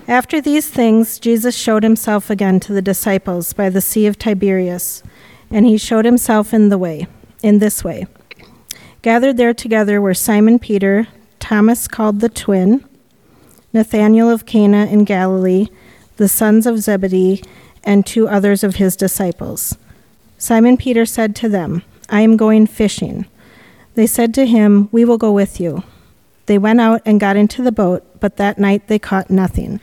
After 0.09 0.41
these 0.41 0.69
things, 0.69 1.19
Jesus 1.19 1.57
showed 1.57 1.83
himself 1.83 2.31
again 2.31 2.61
to 2.61 2.73
the 2.73 2.83
disciples 2.83 3.53
by 3.53 3.69
the 3.71 3.81
Sea 3.81 4.07
of 4.07 4.17
Tiberias, 4.17 5.03
and 5.51 5.67
he 5.67 5.77
showed 5.77 6.05
himself 6.05 6.55
in 6.55 6.69
the 6.69 6.79
way, 6.79 7.09
in 7.43 7.59
this 7.59 7.83
way. 7.83 8.07
Gathered 9.03 9.37
there 9.37 9.53
together 9.53 10.01
were 10.01 10.15
Simon 10.15 10.61
Peter, 10.61 11.09
Thomas 11.41 11.89
called 11.89 12.21
the 12.21 12.29
twin, 12.29 12.85
Nathanael 13.73 14.31
of 14.31 14.47
Cana 14.47 14.87
in 14.87 15.05
Galilee, 15.05 15.67
the 16.19 16.29
sons 16.29 16.67
of 16.67 16.79
Zebedee, 16.79 17.43
and 17.83 18.07
two 18.07 18.29
others 18.29 18.63
of 18.63 18.77
his 18.77 18.95
disciples. 18.95 19.77
Simon 20.39 20.77
Peter 20.77 21.05
said 21.05 21.35
to 21.37 21.49
them, 21.49 21.83
I 22.09 22.21
am 22.21 22.37
going 22.37 22.69
fishing. 22.69 23.27
They 23.95 24.07
said 24.07 24.33
to 24.35 24.47
him, 24.47 24.89
We 24.93 25.05
will 25.05 25.19
go 25.19 25.33
with 25.33 25.59
you. 25.61 25.83
They 26.47 26.59
went 26.59 26.81
out 26.81 27.03
and 27.05 27.19
got 27.19 27.37
into 27.37 27.61
the 27.61 27.73
boat, 27.73 28.21
but 28.21 28.37
that 28.37 28.59
night 28.59 28.87
they 28.87 29.01
caught 29.01 29.31
nothing. 29.31 29.81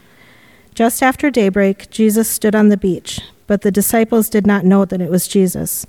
Just 0.74 1.04
after 1.04 1.30
daybreak, 1.30 1.90
Jesus 1.92 2.28
stood 2.28 2.56
on 2.56 2.70
the 2.70 2.78
beach, 2.78 3.22
but 3.46 3.62
the 3.62 3.72
disciples 3.72 4.28
did 4.28 4.48
not 4.48 4.66
know 4.66 4.86
that 4.86 5.02
it 5.02 5.12
was 5.12 5.28
Jesus. 5.28 5.86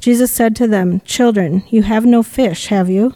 Jesus 0.00 0.32
said 0.32 0.56
to 0.56 0.66
them, 0.66 1.00
Children, 1.04 1.64
you 1.68 1.82
have 1.82 2.06
no 2.06 2.22
fish, 2.22 2.68
have 2.68 2.88
you? 2.88 3.14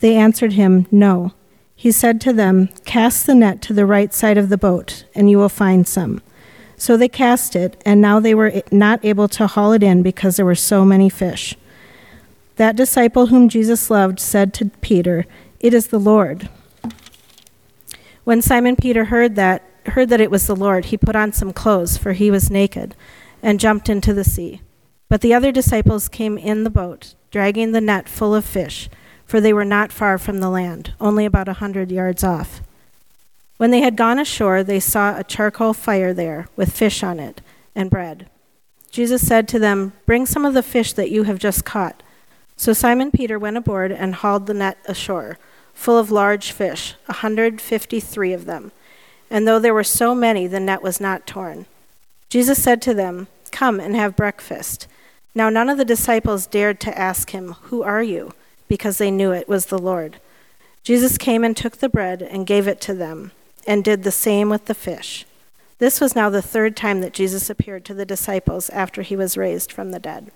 They 0.00 0.16
answered 0.16 0.54
him, 0.54 0.86
No. 0.90 1.34
He 1.76 1.92
said 1.92 2.20
to 2.22 2.32
them, 2.32 2.70
Cast 2.86 3.26
the 3.26 3.34
net 3.34 3.60
to 3.62 3.74
the 3.74 3.86
right 3.86 4.12
side 4.14 4.38
of 4.38 4.48
the 4.48 4.56
boat, 4.56 5.04
and 5.14 5.30
you 5.30 5.36
will 5.36 5.50
find 5.50 5.86
some. 5.86 6.22
So 6.76 6.96
they 6.96 7.08
cast 7.08 7.54
it, 7.54 7.80
and 7.84 8.00
now 8.00 8.18
they 8.18 8.34
were 8.34 8.62
not 8.72 9.04
able 9.04 9.28
to 9.28 9.46
haul 9.46 9.72
it 9.72 9.82
in 9.82 10.02
because 10.02 10.36
there 10.36 10.46
were 10.46 10.54
so 10.54 10.84
many 10.84 11.10
fish. 11.10 11.56
That 12.56 12.74
disciple 12.74 13.26
whom 13.26 13.48
Jesus 13.48 13.90
loved 13.90 14.18
said 14.18 14.54
to 14.54 14.70
Peter, 14.80 15.26
It 15.60 15.74
is 15.74 15.88
the 15.88 16.00
Lord. 16.00 16.48
When 18.24 18.40
Simon 18.40 18.76
Peter 18.76 19.06
heard 19.06 19.36
that, 19.36 19.67
heard 19.88 20.08
that 20.08 20.20
it 20.20 20.30
was 20.30 20.46
the 20.46 20.56
Lord, 20.56 20.86
he 20.86 20.96
put 20.96 21.16
on 21.16 21.32
some 21.32 21.52
clothes, 21.52 21.96
for 21.96 22.12
he 22.12 22.30
was 22.30 22.50
naked, 22.50 22.94
and 23.42 23.60
jumped 23.60 23.88
into 23.88 24.12
the 24.12 24.24
sea. 24.24 24.60
But 25.08 25.20
the 25.20 25.34
other 25.34 25.52
disciples 25.52 26.08
came 26.08 26.36
in 26.36 26.64
the 26.64 26.70
boat, 26.70 27.14
dragging 27.30 27.72
the 27.72 27.80
net 27.80 28.08
full 28.08 28.34
of 28.34 28.44
fish, 28.44 28.88
for 29.24 29.40
they 29.40 29.52
were 29.52 29.64
not 29.64 29.92
far 29.92 30.18
from 30.18 30.38
the 30.38 30.50
land, 30.50 30.94
only 31.00 31.24
about 31.24 31.48
a 31.48 31.54
hundred 31.54 31.90
yards 31.90 32.24
off. 32.24 32.60
When 33.58 33.70
they 33.70 33.80
had 33.80 33.96
gone 33.96 34.18
ashore, 34.18 34.62
they 34.62 34.80
saw 34.80 35.18
a 35.18 35.24
charcoal 35.24 35.74
fire 35.74 36.12
there, 36.14 36.48
with 36.56 36.72
fish 36.72 37.02
on 37.02 37.18
it, 37.18 37.40
and 37.74 37.90
bread. 37.90 38.28
Jesus 38.90 39.26
said 39.26 39.48
to 39.48 39.58
them, 39.58 39.92
Bring 40.06 40.26
some 40.26 40.44
of 40.44 40.54
the 40.54 40.62
fish 40.62 40.92
that 40.94 41.10
you 41.10 41.24
have 41.24 41.38
just 41.38 41.64
caught. 41.64 42.02
So 42.56 42.72
Simon 42.72 43.10
Peter 43.10 43.38
went 43.38 43.56
aboard 43.56 43.92
and 43.92 44.14
hauled 44.14 44.46
the 44.46 44.54
net 44.54 44.78
ashore, 44.86 45.38
full 45.74 45.98
of 45.98 46.10
large 46.10 46.52
fish, 46.52 46.94
a 47.08 47.14
hundred 47.14 47.60
fifty 47.60 48.00
three 48.00 48.32
of 48.32 48.46
them. 48.46 48.72
And 49.30 49.46
though 49.46 49.58
there 49.58 49.74
were 49.74 49.84
so 49.84 50.14
many, 50.14 50.46
the 50.46 50.60
net 50.60 50.82
was 50.82 51.00
not 51.00 51.26
torn. 51.26 51.66
Jesus 52.28 52.62
said 52.62 52.80
to 52.82 52.94
them, 52.94 53.28
Come 53.52 53.80
and 53.80 53.96
have 53.96 54.16
breakfast. 54.16 54.86
Now 55.34 55.50
none 55.50 55.68
of 55.68 55.78
the 55.78 55.84
disciples 55.84 56.46
dared 56.46 56.80
to 56.80 56.98
ask 56.98 57.30
him, 57.30 57.52
Who 57.64 57.82
are 57.82 58.02
you? 58.02 58.32
because 58.68 58.98
they 58.98 59.10
knew 59.10 59.32
it 59.32 59.48
was 59.48 59.66
the 59.66 59.78
Lord. 59.78 60.20
Jesus 60.84 61.18
came 61.18 61.42
and 61.42 61.56
took 61.56 61.78
the 61.78 61.88
bread 61.88 62.22
and 62.22 62.46
gave 62.46 62.68
it 62.68 62.80
to 62.82 62.94
them, 62.94 63.32
and 63.66 63.82
did 63.82 64.02
the 64.02 64.12
same 64.12 64.48
with 64.48 64.66
the 64.66 64.74
fish. 64.74 65.26
This 65.78 66.00
was 66.00 66.14
now 66.14 66.30
the 66.30 66.42
third 66.42 66.76
time 66.76 67.00
that 67.00 67.12
Jesus 67.12 67.50
appeared 67.50 67.84
to 67.86 67.94
the 67.94 68.06
disciples 68.06 68.70
after 68.70 69.02
he 69.02 69.16
was 69.16 69.36
raised 69.36 69.72
from 69.72 69.90
the 69.90 69.98
dead. 69.98 70.30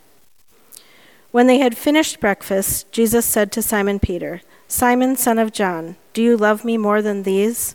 When 1.30 1.46
they 1.46 1.58
had 1.58 1.76
finished 1.76 2.20
breakfast, 2.20 2.90
Jesus 2.92 3.24
said 3.24 3.50
to 3.52 3.62
Simon 3.62 3.98
Peter, 3.98 4.42
Simon, 4.68 5.16
son 5.16 5.38
of 5.38 5.52
John, 5.52 5.96
do 6.12 6.22
you 6.22 6.36
love 6.36 6.64
me 6.64 6.76
more 6.76 7.00
than 7.00 7.22
these? 7.22 7.74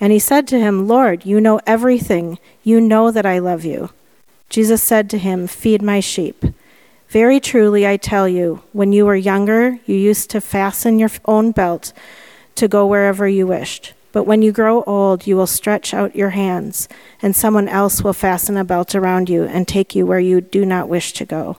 And 0.00 0.12
he 0.12 0.18
said 0.18 0.46
to 0.48 0.58
him, 0.58 0.88
Lord, 0.88 1.24
you 1.24 1.40
know 1.40 1.60
everything. 1.66 2.38
You 2.62 2.80
know 2.80 3.10
that 3.10 3.26
I 3.26 3.38
love 3.38 3.64
you. 3.64 3.90
Jesus 4.48 4.82
said 4.82 5.08
to 5.10 5.18
him, 5.18 5.46
Feed 5.46 5.82
my 5.82 6.00
sheep. 6.00 6.44
Very 7.08 7.38
truly, 7.38 7.86
I 7.86 7.96
tell 7.96 8.28
you, 8.28 8.62
when 8.72 8.92
you 8.92 9.06
were 9.06 9.14
younger, 9.14 9.78
you 9.86 9.94
used 9.94 10.30
to 10.30 10.40
fasten 10.40 10.98
your 10.98 11.10
own 11.26 11.52
belt 11.52 11.92
to 12.56 12.68
go 12.68 12.86
wherever 12.86 13.28
you 13.28 13.46
wished. 13.46 13.94
But 14.10 14.24
when 14.24 14.42
you 14.42 14.52
grow 14.52 14.82
old, 14.84 15.26
you 15.26 15.36
will 15.36 15.46
stretch 15.46 15.92
out 15.92 16.16
your 16.16 16.30
hands, 16.30 16.88
and 17.20 17.34
someone 17.34 17.68
else 17.68 18.02
will 18.02 18.12
fasten 18.12 18.56
a 18.56 18.64
belt 18.64 18.94
around 18.94 19.28
you 19.28 19.44
and 19.44 19.66
take 19.66 19.94
you 19.94 20.06
where 20.06 20.20
you 20.20 20.40
do 20.40 20.64
not 20.64 20.88
wish 20.88 21.12
to 21.14 21.24
go. 21.24 21.58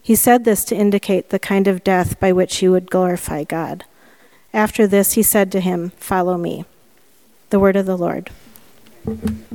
He 0.00 0.14
said 0.14 0.44
this 0.44 0.64
to 0.64 0.76
indicate 0.76 1.30
the 1.30 1.38
kind 1.38 1.66
of 1.66 1.84
death 1.84 2.18
by 2.20 2.32
which 2.32 2.56
he 2.56 2.68
would 2.68 2.90
glorify 2.90 3.44
God. 3.44 3.84
After 4.52 4.86
this, 4.86 5.12
he 5.12 5.22
said 5.22 5.50
to 5.52 5.60
him, 5.60 5.90
Follow 5.96 6.36
me. 6.36 6.64
The 7.54 7.60
word 7.60 7.76
of 7.76 7.86
the 7.86 7.96
Lord. 7.96 8.32
I'm 9.06 9.46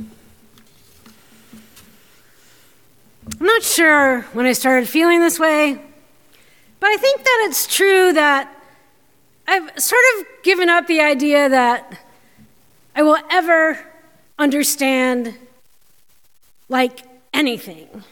not 3.38 3.62
sure 3.62 4.22
when 4.32 4.46
I 4.46 4.52
started 4.52 4.88
feeling 4.88 5.20
this 5.20 5.38
way, 5.38 5.78
but 6.80 6.86
I 6.86 6.96
think 6.96 7.22
that 7.22 7.46
it's 7.46 7.66
true 7.66 8.14
that 8.14 8.50
I've 9.46 9.78
sort 9.78 10.00
of 10.16 10.26
given 10.42 10.70
up 10.70 10.86
the 10.86 11.02
idea 11.02 11.50
that 11.50 12.00
I 12.96 13.02
will 13.02 13.18
ever 13.30 13.78
understand 14.38 15.34
like 16.70 17.02
anything. 17.34 18.02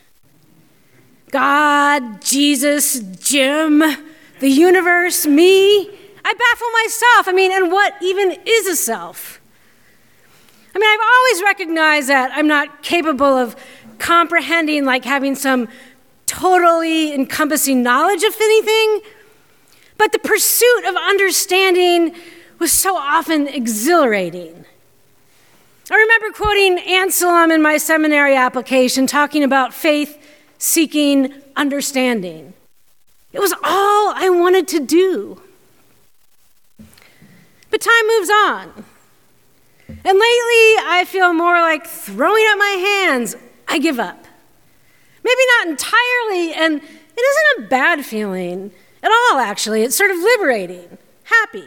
God, 1.30 2.20
Jesus, 2.20 3.00
Jim, 3.00 3.78
the 4.40 4.50
universe, 4.50 5.24
me. 5.24 5.88
I 6.22 6.34
baffle 6.34 6.70
myself. 6.84 7.26
I 7.26 7.32
mean, 7.32 7.52
and 7.52 7.72
what 7.72 7.94
even 8.02 8.36
is 8.44 8.66
a 8.66 8.76
self? 8.76 9.37
I 10.74 10.78
mean, 10.78 10.88
I've 10.88 11.00
always 11.00 11.42
recognized 11.42 12.08
that 12.08 12.30
I'm 12.34 12.46
not 12.46 12.82
capable 12.82 13.26
of 13.26 13.56
comprehending, 13.98 14.84
like 14.84 15.04
having 15.04 15.34
some 15.34 15.68
totally 16.26 17.14
encompassing 17.14 17.82
knowledge 17.82 18.22
of 18.22 18.34
anything. 18.40 19.00
But 19.96 20.12
the 20.12 20.18
pursuit 20.18 20.84
of 20.86 20.94
understanding 20.94 22.14
was 22.58 22.70
so 22.72 22.96
often 22.96 23.48
exhilarating. 23.48 24.64
I 25.90 25.94
remember 25.94 26.36
quoting 26.36 26.78
Anselm 26.80 27.50
in 27.50 27.62
my 27.62 27.78
seminary 27.78 28.36
application 28.36 29.06
talking 29.06 29.42
about 29.42 29.72
faith 29.72 30.18
seeking 30.58 31.32
understanding. 31.56 32.52
It 33.32 33.40
was 33.40 33.52
all 33.64 34.12
I 34.14 34.28
wanted 34.30 34.68
to 34.68 34.80
do. 34.80 35.40
But 37.70 37.80
time 37.80 38.06
moves 38.06 38.30
on. 38.30 38.84
And 39.88 40.04
lately, 40.04 40.74
I 40.84 41.06
feel 41.08 41.32
more 41.32 41.60
like 41.60 41.86
throwing 41.86 42.44
up 42.50 42.58
my 42.58 43.06
hands 43.08 43.36
I 43.66 43.78
give 43.78 43.98
up. 43.98 44.24
Maybe 45.24 45.40
not 45.58 45.68
entirely, 45.68 46.52
and 46.52 46.82
it 46.82 47.20
isn't 47.20 47.64
a 47.64 47.68
bad 47.68 48.04
feeling 48.04 48.70
at 49.02 49.10
all, 49.10 49.38
actually. 49.38 49.82
It's 49.82 49.96
sort 49.96 50.10
of 50.10 50.18
liberating, 50.18 50.98
happy. 51.24 51.64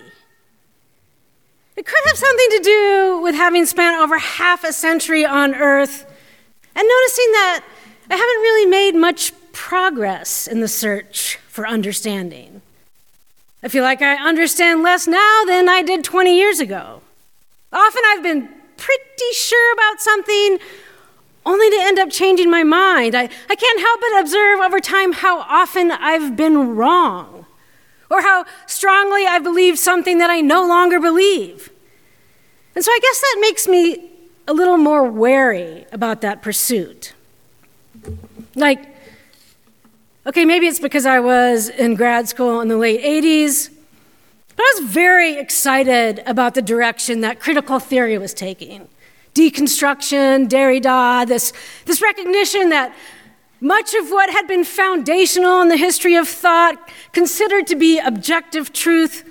It 1.75 1.85
could 1.85 2.03
have 2.05 2.17
something 2.17 2.47
to 2.51 2.59
do 2.63 3.19
with 3.23 3.35
having 3.35 3.65
spent 3.65 3.99
over 3.99 4.17
half 4.19 4.63
a 4.63 4.71
century 4.71 5.25
on 5.25 5.55
Earth 5.55 6.05
and 6.75 6.87
noticing 6.87 7.31
that 7.31 7.63
I 8.09 8.15
haven't 8.15 8.41
really 8.41 8.69
made 8.69 8.95
much 8.95 9.33
progress 9.51 10.47
in 10.47 10.59
the 10.59 10.67
search 10.67 11.37
for 11.47 11.67
understanding. 11.67 12.61
I 13.63 13.67
feel 13.67 13.83
like 13.83 14.01
I 14.01 14.15
understand 14.15 14.83
less 14.83 15.07
now 15.07 15.43
than 15.45 15.69
I 15.69 15.81
did 15.81 16.03
20 16.03 16.37
years 16.37 16.59
ago. 16.59 17.01
Often 17.73 18.01
I've 18.07 18.23
been 18.23 18.49
pretty 18.77 19.31
sure 19.33 19.73
about 19.73 20.01
something 20.01 20.59
only 21.45 21.69
to 21.69 21.77
end 21.79 21.99
up 21.99 22.09
changing 22.09 22.49
my 22.49 22.63
mind. 22.63 23.15
I, 23.15 23.29
I 23.49 23.55
can't 23.55 23.79
help 23.79 24.01
but 24.01 24.19
observe 24.21 24.59
over 24.59 24.79
time 24.79 25.13
how 25.13 25.39
often 25.39 25.91
I've 25.91 26.35
been 26.35 26.75
wrong, 26.75 27.45
or 28.09 28.21
how 28.21 28.45
strongly 28.67 29.25
I 29.25 29.39
believe 29.39 29.79
something 29.79 30.17
that 30.17 30.29
I 30.29 30.41
no 30.41 30.67
longer 30.67 30.99
believe. 30.99 31.71
And 32.75 32.83
so 32.83 32.91
I 32.91 32.99
guess 33.01 33.21
that 33.21 33.37
makes 33.41 33.67
me 33.67 34.11
a 34.47 34.53
little 34.53 34.77
more 34.77 35.03
wary 35.03 35.85
about 35.91 36.21
that 36.21 36.41
pursuit. 36.41 37.13
Like, 38.55 38.95
okay, 40.25 40.45
maybe 40.45 40.67
it's 40.67 40.79
because 40.79 41.05
I 41.05 41.19
was 41.19 41.69
in 41.69 41.95
grad 41.95 42.27
school 42.27 42.61
in 42.61 42.67
the 42.67 42.77
late 42.77 43.01
80s, 43.01 43.69
but 43.69 43.80
I 44.61 44.73
was 44.75 44.91
very 44.91 45.39
excited 45.39 46.21
about 46.27 46.53
the 46.53 46.61
direction 46.61 47.21
that 47.21 47.39
critical 47.39 47.79
theory 47.79 48.17
was 48.17 48.33
taking 48.33 48.87
deconstruction, 49.33 50.47
Derrida, 50.49 51.25
this, 51.25 51.53
this 51.85 52.01
recognition 52.01 52.69
that 52.69 52.93
much 53.59 53.93
of 53.93 54.09
what 54.09 54.29
had 54.29 54.47
been 54.47 54.63
foundational 54.63 55.61
in 55.61 55.69
the 55.69 55.77
history 55.77 56.15
of 56.15 56.27
thought, 56.27 56.89
considered 57.13 57.65
to 57.67 57.75
be 57.75 57.97
objective 57.97 58.73
truth, 58.73 59.23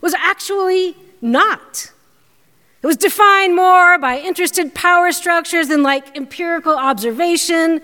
was 0.00 0.14
actually 0.14 0.94
not. 1.20 1.90
It 2.82 2.86
was 2.86 2.96
defined 2.96 3.56
more 3.56 3.98
by 3.98 4.20
interested 4.20 4.74
power 4.74 5.10
structures 5.10 5.68
than 5.68 5.82
like 5.82 6.16
empirical 6.16 6.76
observation. 6.76 7.80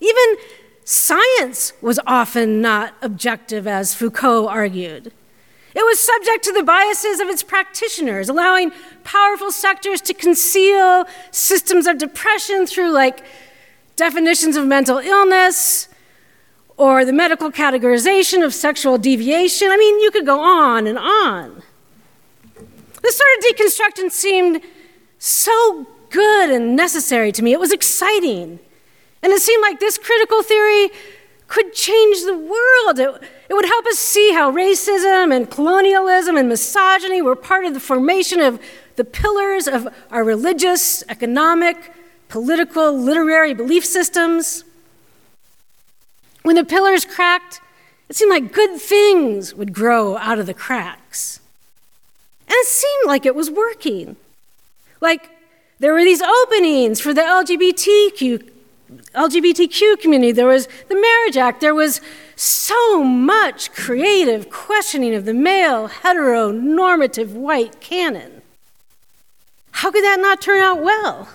Even 0.00 0.36
science 0.84 1.74
was 1.82 2.00
often 2.06 2.62
not 2.62 2.94
objective, 3.02 3.66
as 3.66 3.94
Foucault 3.94 4.48
argued. 4.48 5.12
It 5.74 5.84
was 5.84 6.00
subject 6.00 6.44
to 6.44 6.52
the 6.52 6.62
biases 6.62 7.20
of 7.20 7.28
its 7.28 7.42
practitioners, 7.42 8.28
allowing 8.28 8.72
powerful 9.04 9.52
sectors 9.52 10.00
to 10.02 10.14
conceal 10.14 11.04
systems 11.30 11.86
of 11.86 11.98
depression 11.98 12.66
through, 12.66 12.90
like, 12.90 13.22
definitions 13.96 14.56
of 14.56 14.66
mental 14.66 14.98
illness 14.98 15.88
or 16.76 17.04
the 17.04 17.12
medical 17.12 17.52
categorization 17.52 18.44
of 18.44 18.54
sexual 18.54 18.98
deviation. 18.98 19.68
I 19.70 19.76
mean, 19.76 20.00
you 20.00 20.10
could 20.10 20.26
go 20.26 20.40
on 20.40 20.86
and 20.86 20.98
on. 20.98 21.62
This 23.02 23.16
sort 23.16 23.28
of 23.38 23.44
deconstruction 23.44 24.10
seemed 24.10 24.62
so 25.18 25.86
good 26.08 26.50
and 26.50 26.74
necessary 26.74 27.32
to 27.32 27.42
me. 27.42 27.52
It 27.52 27.60
was 27.60 27.72
exciting. 27.72 28.58
And 29.22 29.32
it 29.32 29.40
seemed 29.40 29.62
like 29.62 29.78
this 29.78 29.98
critical 29.98 30.42
theory 30.42 30.90
could 31.50 31.74
change 31.74 32.22
the 32.22 32.38
world. 32.38 33.00
It, 33.00 33.28
it 33.48 33.54
would 33.54 33.64
help 33.66 33.84
us 33.86 33.98
see 33.98 34.32
how 34.32 34.52
racism 34.52 35.34
and 35.34 35.50
colonialism 35.50 36.36
and 36.36 36.48
misogyny 36.48 37.20
were 37.20 37.34
part 37.34 37.64
of 37.64 37.74
the 37.74 37.80
formation 37.80 38.40
of 38.40 38.60
the 38.94 39.04
pillars 39.04 39.66
of 39.66 39.88
our 40.12 40.22
religious, 40.22 41.02
economic, 41.08 41.92
political, 42.28 42.96
literary 42.96 43.52
belief 43.52 43.84
systems. 43.84 44.62
When 46.42 46.54
the 46.54 46.64
pillars 46.64 47.04
cracked, 47.04 47.60
it 48.08 48.14
seemed 48.14 48.30
like 48.30 48.52
good 48.52 48.80
things 48.80 49.52
would 49.52 49.72
grow 49.72 50.16
out 50.18 50.38
of 50.38 50.46
the 50.46 50.54
cracks. 50.54 51.40
And 52.46 52.54
it 52.54 52.66
seemed 52.66 53.06
like 53.06 53.26
it 53.26 53.34
was 53.34 53.50
working. 53.50 54.14
Like 55.00 55.30
there 55.80 55.92
were 55.92 56.04
these 56.04 56.22
openings 56.22 57.00
for 57.00 57.12
the 57.12 57.22
LGBTQ, 57.22 58.48
LGBTQ 59.14 60.00
community. 60.00 60.32
There 60.32 60.46
was 60.46 60.68
the 60.88 61.00
Marriage 61.00 61.36
Act. 61.36 61.60
There 61.60 61.74
was 61.74 62.00
so 62.36 63.04
much 63.04 63.72
creative 63.72 64.50
questioning 64.50 65.14
of 65.14 65.24
the 65.24 65.34
male, 65.34 65.88
heteronormative 65.88 67.32
white 67.32 67.80
canon. 67.80 68.42
How 69.72 69.90
could 69.90 70.04
that 70.04 70.20
not 70.20 70.40
turn 70.40 70.60
out 70.60 70.82
well? 70.82 71.28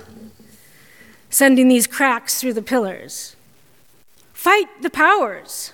Sending 1.29 1.67
these 1.67 1.87
cracks 1.87 2.39
through 2.39 2.53
the 2.53 2.61
pillars. 2.61 3.35
Fight 4.33 4.67
the 4.81 4.89
powers. 4.89 5.73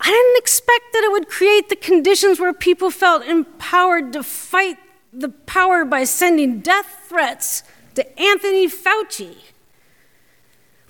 I 0.00 0.06
didn't 0.06 0.38
expect 0.38 0.92
that 0.92 1.04
it 1.04 1.12
would 1.12 1.28
create 1.28 1.68
the 1.68 1.76
conditions 1.76 2.40
where 2.40 2.54
people 2.54 2.90
felt 2.90 3.24
empowered 3.24 4.12
to 4.14 4.22
fight 4.22 4.78
the 5.12 5.28
power 5.28 5.84
by 5.84 6.04
sending 6.04 6.60
death 6.60 7.06
threats 7.08 7.62
to 7.94 8.20
Anthony 8.20 8.66
Fauci. 8.66 9.36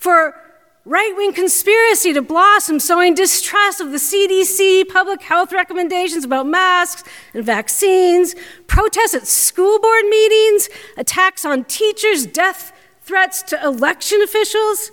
For 0.01 0.35
right 0.87 1.13
wing 1.15 1.35
conspiracy 1.35 2.15
to 2.15 2.23
blossom, 2.23 2.81
sowing 2.81 3.15
distrust 3.15 3.83
of 3.83 3.91
the 3.91 3.99
CDC 3.99 4.89
public 4.89 5.21
health 5.21 5.53
recommendations 5.53 6.25
about 6.25 6.47
masks 6.47 7.05
and 7.35 7.45
vaccines, 7.45 8.35
protests 8.67 9.13
at 9.13 9.27
school 9.27 9.79
board 9.79 10.07
meetings, 10.07 10.71
attacks 10.97 11.45
on 11.45 11.65
teachers, 11.65 12.25
death 12.25 12.73
threats 13.03 13.43
to 13.43 13.63
election 13.63 14.23
officials. 14.23 14.91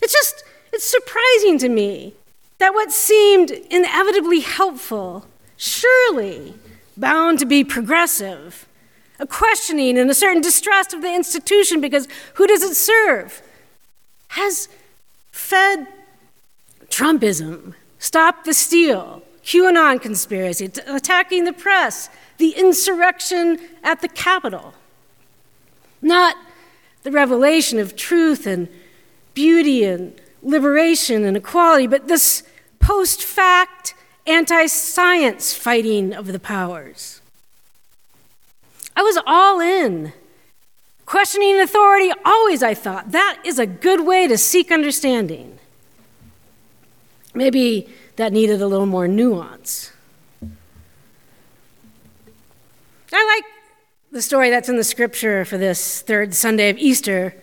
It's 0.00 0.12
just, 0.12 0.44
it's 0.72 0.84
surprising 0.84 1.58
to 1.58 1.68
me 1.68 2.14
that 2.58 2.74
what 2.74 2.92
seemed 2.92 3.50
inevitably 3.50 4.40
helpful, 4.40 5.26
surely 5.56 6.54
bound 6.96 7.40
to 7.40 7.44
be 7.44 7.64
progressive, 7.64 8.68
a 9.18 9.26
questioning 9.26 9.98
and 9.98 10.08
a 10.08 10.14
certain 10.14 10.42
distrust 10.42 10.94
of 10.94 11.02
the 11.02 11.12
institution 11.12 11.80
because 11.80 12.06
who 12.34 12.46
does 12.46 12.62
it 12.62 12.76
serve, 12.76 13.42
has 14.34 14.68
fed 15.30 15.86
Trumpism, 16.88 17.74
Stop 17.98 18.44
the 18.44 18.52
Steal, 18.52 19.22
QAnon 19.44 20.00
conspiracy, 20.00 20.70
attacking 20.86 21.44
the 21.44 21.52
press, 21.52 22.10
the 22.38 22.50
insurrection 22.50 23.58
at 23.82 24.00
the 24.00 24.08
Capitol. 24.08 24.74
Not 26.02 26.36
the 27.04 27.12
revelation 27.12 27.78
of 27.78 27.96
truth 27.96 28.46
and 28.46 28.68
beauty 29.34 29.84
and 29.84 30.20
liberation 30.42 31.24
and 31.24 31.36
equality, 31.36 31.86
but 31.86 32.08
this 32.08 32.42
post 32.80 33.22
fact 33.22 33.94
anti 34.26 34.66
science 34.66 35.54
fighting 35.54 36.12
of 36.12 36.26
the 36.26 36.40
powers. 36.40 37.20
I 38.96 39.02
was 39.02 39.18
all 39.26 39.60
in. 39.60 40.12
Questioning 41.06 41.60
authority, 41.60 42.12
always 42.24 42.62
I 42.62 42.74
thought, 42.74 43.12
that 43.12 43.38
is 43.44 43.58
a 43.58 43.66
good 43.66 44.06
way 44.06 44.26
to 44.26 44.38
seek 44.38 44.72
understanding. 44.72 45.58
Maybe 47.34 47.88
that 48.16 48.32
needed 48.32 48.62
a 48.62 48.66
little 48.66 48.86
more 48.86 49.06
nuance. 49.06 49.92
I 53.12 53.34
like 53.36 53.44
the 54.12 54.22
story 54.22 54.50
that's 54.50 54.68
in 54.68 54.76
the 54.76 54.84
scripture 54.84 55.44
for 55.44 55.58
this 55.58 56.00
third 56.02 56.34
Sunday 56.34 56.70
of 56.70 56.78
Easter, 56.78 57.34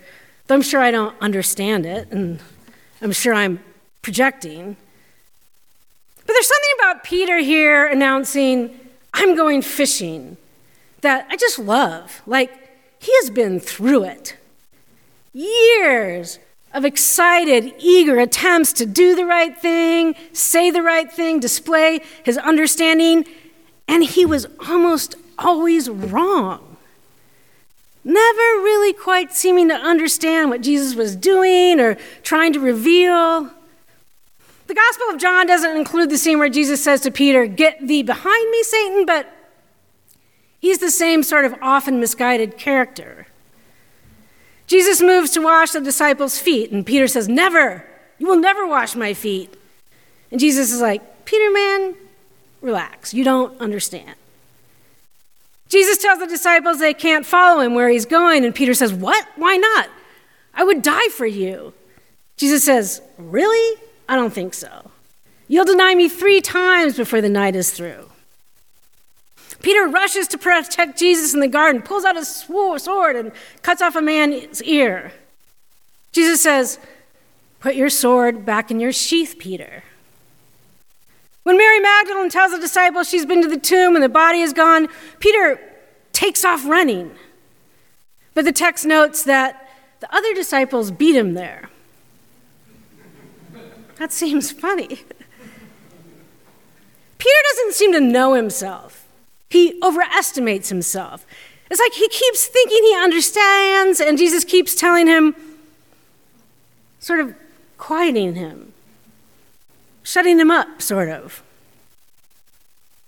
though 0.47 0.55
I'm 0.55 0.61
sure 0.61 0.81
I 0.81 0.91
don't 0.91 1.15
understand 1.21 1.85
it, 1.85 2.09
and 2.11 2.39
I'm 3.01 3.11
sure 3.11 3.33
I'm 3.33 3.59
projecting. 4.01 4.75
But 6.15 6.33
there's 6.33 6.47
something 6.47 6.71
about 6.79 7.03
Peter 7.03 7.37
here 7.39 7.85
announcing, 7.85 8.79
I'm 9.13 9.35
going 9.35 9.61
fishing, 9.61 10.37
that 11.01 11.27
I 11.29 11.35
just 11.35 11.59
love. 11.59 12.21
Like, 12.25 12.70
he 13.01 13.11
has 13.15 13.31
been 13.31 13.59
through 13.59 14.03
it. 14.03 14.37
Years 15.33 16.37
of 16.71 16.85
excited, 16.85 17.73
eager 17.79 18.19
attempts 18.19 18.71
to 18.73 18.85
do 18.85 19.15
the 19.15 19.25
right 19.25 19.57
thing, 19.57 20.13
say 20.33 20.69
the 20.69 20.83
right 20.83 21.11
thing, 21.11 21.39
display 21.39 22.01
his 22.23 22.37
understanding, 22.37 23.25
and 23.87 24.03
he 24.03 24.23
was 24.23 24.45
almost 24.67 25.15
always 25.39 25.89
wrong. 25.89 26.77
Never 28.03 28.37
really 28.61 28.93
quite 28.93 29.33
seeming 29.33 29.69
to 29.69 29.75
understand 29.75 30.51
what 30.51 30.61
Jesus 30.61 30.93
was 30.93 31.15
doing 31.15 31.79
or 31.79 31.97
trying 32.21 32.53
to 32.53 32.59
reveal. 32.59 33.49
The 34.67 34.75
Gospel 34.75 35.07
of 35.09 35.19
John 35.19 35.47
doesn't 35.47 35.75
include 35.75 36.11
the 36.11 36.19
scene 36.19 36.37
where 36.37 36.49
Jesus 36.49 36.83
says 36.83 37.01
to 37.01 37.11
Peter, 37.11 37.47
Get 37.47 37.87
thee 37.87 38.03
behind 38.03 38.51
me, 38.51 38.61
Satan, 38.61 39.07
but 39.07 39.27
he's 40.61 40.77
the 40.77 40.91
same 40.91 41.23
sort 41.23 41.43
of 41.43 41.55
often 41.61 41.99
misguided 41.99 42.57
character. 42.57 43.27
Jesus 44.67 45.01
moves 45.01 45.31
to 45.31 45.41
wash 45.41 45.71
the 45.71 45.81
disciples' 45.81 46.39
feet, 46.39 46.71
and 46.71 46.85
Peter 46.85 47.07
says, 47.07 47.27
Never, 47.27 47.85
you 48.17 48.27
will 48.27 48.39
never 48.39 48.65
wash 48.65 48.95
my 48.95 49.13
feet. 49.13 49.53
And 50.31 50.39
Jesus 50.39 50.71
is 50.71 50.79
like, 50.79 51.25
Peter, 51.25 51.51
man, 51.51 51.95
relax, 52.61 53.13
you 53.13 53.25
don't 53.25 53.59
understand. 53.59 54.15
Jesus 55.67 55.97
tells 55.97 56.19
the 56.19 56.27
disciples 56.27 56.79
they 56.79 56.93
can't 56.93 57.25
follow 57.25 57.61
him 57.61 57.75
where 57.75 57.89
he's 57.89 58.05
going, 58.05 58.45
and 58.45 58.53
Peter 58.53 58.73
says, 58.73 58.93
What? 58.93 59.25
Why 59.35 59.57
not? 59.57 59.89
I 60.53 60.63
would 60.63 60.81
die 60.81 61.07
for 61.09 61.25
you. 61.25 61.73
Jesus 62.37 62.63
says, 62.63 63.01
Really? 63.17 63.81
I 64.07 64.15
don't 64.15 64.33
think 64.33 64.53
so. 64.53 64.91
You'll 65.47 65.65
deny 65.65 65.95
me 65.95 66.09
three 66.09 66.41
times 66.41 66.97
before 66.97 67.21
the 67.21 67.29
night 67.29 67.55
is 67.55 67.71
through. 67.71 68.10
Peter 69.61 69.87
rushes 69.87 70.27
to 70.29 70.37
protect 70.37 70.97
Jesus 70.97 71.33
in 71.33 71.39
the 71.39 71.47
garden, 71.47 71.81
pulls 71.81 72.03
out 72.03 72.15
his 72.15 72.27
sword, 72.27 73.15
and 73.15 73.31
cuts 73.61 73.81
off 73.81 73.95
a 73.95 74.01
man's 74.01 74.63
ear. 74.63 75.11
Jesus 76.11 76.41
says, 76.41 76.79
Put 77.59 77.75
your 77.75 77.89
sword 77.89 78.43
back 78.45 78.71
in 78.71 78.79
your 78.79 78.91
sheath, 78.91 79.35
Peter. 79.37 79.83
When 81.43 81.57
Mary 81.57 81.79
Magdalene 81.79 82.29
tells 82.29 82.51
the 82.51 82.59
disciples 82.59 83.09
she's 83.09 83.25
been 83.25 83.41
to 83.41 83.47
the 83.47 83.59
tomb 83.59 83.95
and 83.95 84.03
the 84.03 84.09
body 84.09 84.41
is 84.41 84.53
gone, 84.53 84.87
Peter 85.19 85.59
takes 86.11 86.43
off 86.45 86.65
running. 86.65 87.11
But 88.33 88.45
the 88.45 88.51
text 88.51 88.85
notes 88.85 89.23
that 89.23 89.69
the 89.99 90.13
other 90.15 90.33
disciples 90.33 90.91
beat 90.91 91.15
him 91.15 91.33
there. 91.33 91.69
That 93.97 94.11
seems 94.11 94.51
funny. 94.51 94.87
Peter 97.17 97.41
doesn't 97.51 97.73
seem 97.73 97.93
to 97.93 97.99
know 97.99 98.33
himself, 98.33 99.00
he 99.51 99.79
overestimates 99.83 100.69
himself. 100.69 101.25
It's 101.69 101.79
like 101.79 101.93
he 101.93 102.07
keeps 102.09 102.47
thinking 102.47 102.83
he 102.83 102.95
understands, 102.95 103.99
and 103.99 104.17
Jesus 104.17 104.43
keeps 104.43 104.75
telling 104.75 105.07
him, 105.07 105.35
sort 106.99 107.19
of 107.19 107.35
quieting 107.77 108.35
him, 108.35 108.73
shutting 110.03 110.39
him 110.39 110.51
up, 110.51 110.81
sort 110.81 111.09
of. 111.09 111.43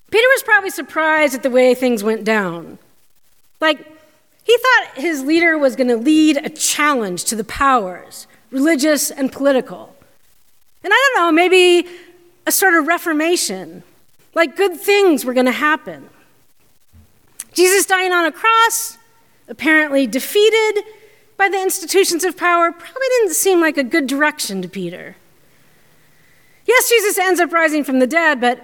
Peter 0.09 0.27
was 0.35 0.43
probably 0.43 0.69
surprised 0.69 1.33
at 1.33 1.43
the 1.43 1.49
way 1.49 1.73
things 1.73 2.03
went 2.03 2.23
down. 2.23 2.77
Like, 3.59 3.79
he 4.43 4.57
thought 4.57 4.97
his 4.97 5.23
leader 5.23 5.57
was 5.57 5.75
going 5.75 5.87
to 5.87 5.97
lead 5.97 6.37
a 6.37 6.49
challenge 6.49 7.23
to 7.25 7.35
the 7.35 7.43
powers, 7.43 8.27
religious 8.51 9.09
and 9.09 9.31
political. 9.31 9.95
And 10.83 10.93
I 10.93 11.11
don't 11.15 11.25
know, 11.25 11.31
maybe 11.31 11.87
a 12.45 12.51
sort 12.51 12.73
of 12.73 12.87
reformation, 12.87 13.83
like 14.33 14.55
good 14.55 14.79
things 14.79 15.23
were 15.25 15.33
going 15.33 15.45
to 15.45 15.51
happen. 15.51 16.09
Jesus 17.53 17.85
dying 17.85 18.11
on 18.11 18.25
a 18.25 18.31
cross, 18.31 18.97
apparently 19.47 20.07
defeated 20.07 20.83
by 21.37 21.49
the 21.49 21.61
institutions 21.61 22.23
of 22.23 22.37
power, 22.37 22.71
probably 22.71 23.07
didn't 23.19 23.33
seem 23.33 23.59
like 23.61 23.77
a 23.77 23.83
good 23.83 24.07
direction 24.07 24.61
to 24.61 24.67
Peter. 24.67 25.15
Yes, 26.65 26.89
Jesus 26.89 27.17
ends 27.17 27.39
up 27.39 27.51
rising 27.51 27.83
from 27.83 27.99
the 27.99 28.07
dead, 28.07 28.39
but 28.39 28.57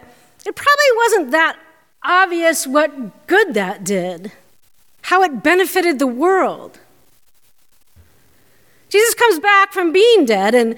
it 0.46 0.56
probably 0.56 0.96
wasn't 0.96 1.32
that 1.32 1.58
obvious 2.04 2.66
what 2.66 3.28
good 3.28 3.54
that 3.54 3.84
did, 3.84 4.32
how 5.04 5.22
it 5.24 5.44
benefited 5.44 6.00
the 6.00 6.08
world. 6.08 6.80
Jesus 8.90 9.14
comes 9.14 9.40
back 9.40 9.72
from 9.72 9.92
being 9.92 10.26
dead, 10.26 10.56
and 10.56 10.76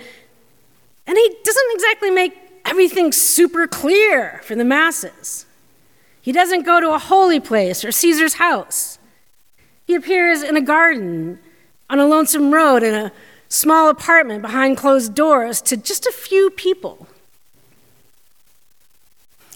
and 1.08 1.18
he 1.18 1.36
doesn't 1.44 1.72
exactly 1.74 2.12
make 2.12 2.34
everything 2.66 3.12
super 3.12 3.68
clear 3.68 4.42
for 4.44 4.56
the 4.56 4.66
masses. 4.66 5.46
He 6.22 6.32
doesn't 6.32 6.64
go 6.64 6.80
to 6.80 6.94
a 6.94 7.00
holy 7.00 7.40
place 7.40 7.84
or 7.84 7.92
Caesar's 7.92 8.36
house. 8.36 9.00
He 9.86 9.96
appears 9.96 10.44
in 10.44 10.56
a 10.56 10.62
garden 10.62 11.40
on 11.90 12.00
a 12.00 12.06
lonesome 12.06 12.54
road 12.54 12.84
in 12.84 12.94
a 12.94 13.12
small 13.50 13.90
apartment 13.90 14.42
behind 14.42 14.78
closed 14.78 15.14
doors 15.14 15.62
to 15.64 15.76
just 15.76 16.06
a 16.06 16.12
few 16.12 16.50
people. 16.52 17.08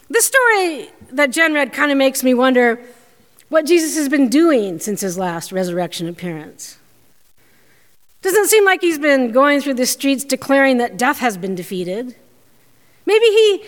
This 0.10 0.25
story 0.25 0.89
that 1.12 1.32
Jen 1.32 1.54
read 1.54 1.71
kind 1.71 1.91
of 1.91 1.97
makes 1.97 2.23
me 2.23 2.34
wonder 2.34 2.80
what 3.49 3.65
Jesus 3.65 3.95
has 3.95 4.10
been 4.10 4.28
doing 4.28 4.80
since 4.80 5.01
his 5.01 5.17
last 5.17 5.51
resurrection 5.51 6.08
appearance. 6.08 6.78
Doesn't 8.21 8.47
seem 8.47 8.65
like 8.65 8.82
he's 8.82 8.99
been 8.99 9.32
going 9.32 9.62
through 9.62 9.75
the 9.75 9.86
streets 9.86 10.23
declaring 10.23 10.78
that 10.80 10.97
death 10.97 11.19
has 11.19 11.38
been 11.38 11.54
defeated. 11.54 12.15
Maybe 13.06 13.25
he 13.25 13.63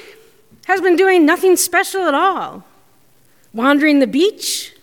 has 0.66 0.82
been 0.82 0.96
doing 0.96 1.26
nothing 1.26 1.56
special 1.56 2.04
at 2.06 2.14
all. 2.14 2.66
Wandering 3.54 4.00
the 4.00 4.08
beach, 4.08 4.74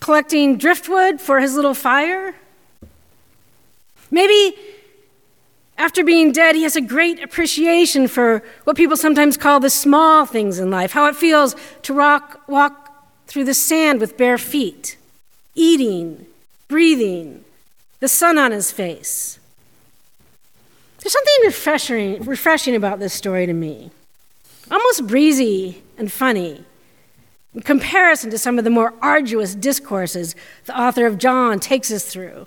collecting 0.00 0.56
driftwood 0.56 1.20
for 1.20 1.40
his 1.40 1.54
little 1.54 1.74
fire. 1.74 2.34
Maybe 4.10 4.56
after 5.76 6.04
being 6.04 6.30
dead, 6.30 6.54
he 6.54 6.62
has 6.62 6.76
a 6.76 6.80
great 6.80 7.22
appreciation 7.22 8.06
for 8.06 8.42
what 8.64 8.76
people 8.76 8.96
sometimes 8.96 9.36
call 9.36 9.60
the 9.60 9.70
small 9.70 10.24
things 10.24 10.58
in 10.58 10.70
life, 10.70 10.92
how 10.92 11.08
it 11.08 11.16
feels 11.16 11.56
to 11.82 11.92
rock, 11.92 12.42
walk 12.46 13.08
through 13.26 13.44
the 13.44 13.54
sand 13.54 14.00
with 14.00 14.16
bare 14.16 14.38
feet, 14.38 14.96
eating, 15.54 16.26
breathing, 16.68 17.44
the 18.00 18.08
sun 18.08 18.38
on 18.38 18.52
his 18.52 18.70
face. 18.70 19.38
There's 20.98 21.12
something 21.12 21.34
refreshing, 21.44 22.22
refreshing 22.22 22.76
about 22.76 22.98
this 22.98 23.12
story 23.12 23.46
to 23.46 23.52
me, 23.52 23.90
almost 24.70 25.06
breezy 25.06 25.82
and 25.98 26.10
funny. 26.10 26.64
In 27.54 27.62
comparison 27.62 28.30
to 28.30 28.38
some 28.38 28.58
of 28.58 28.64
the 28.64 28.70
more 28.70 28.94
arduous 29.00 29.54
discourses 29.54 30.34
the 30.64 30.78
author 30.78 31.06
of 31.06 31.18
John 31.18 31.60
takes 31.60 31.92
us 31.92 32.04
through, 32.04 32.46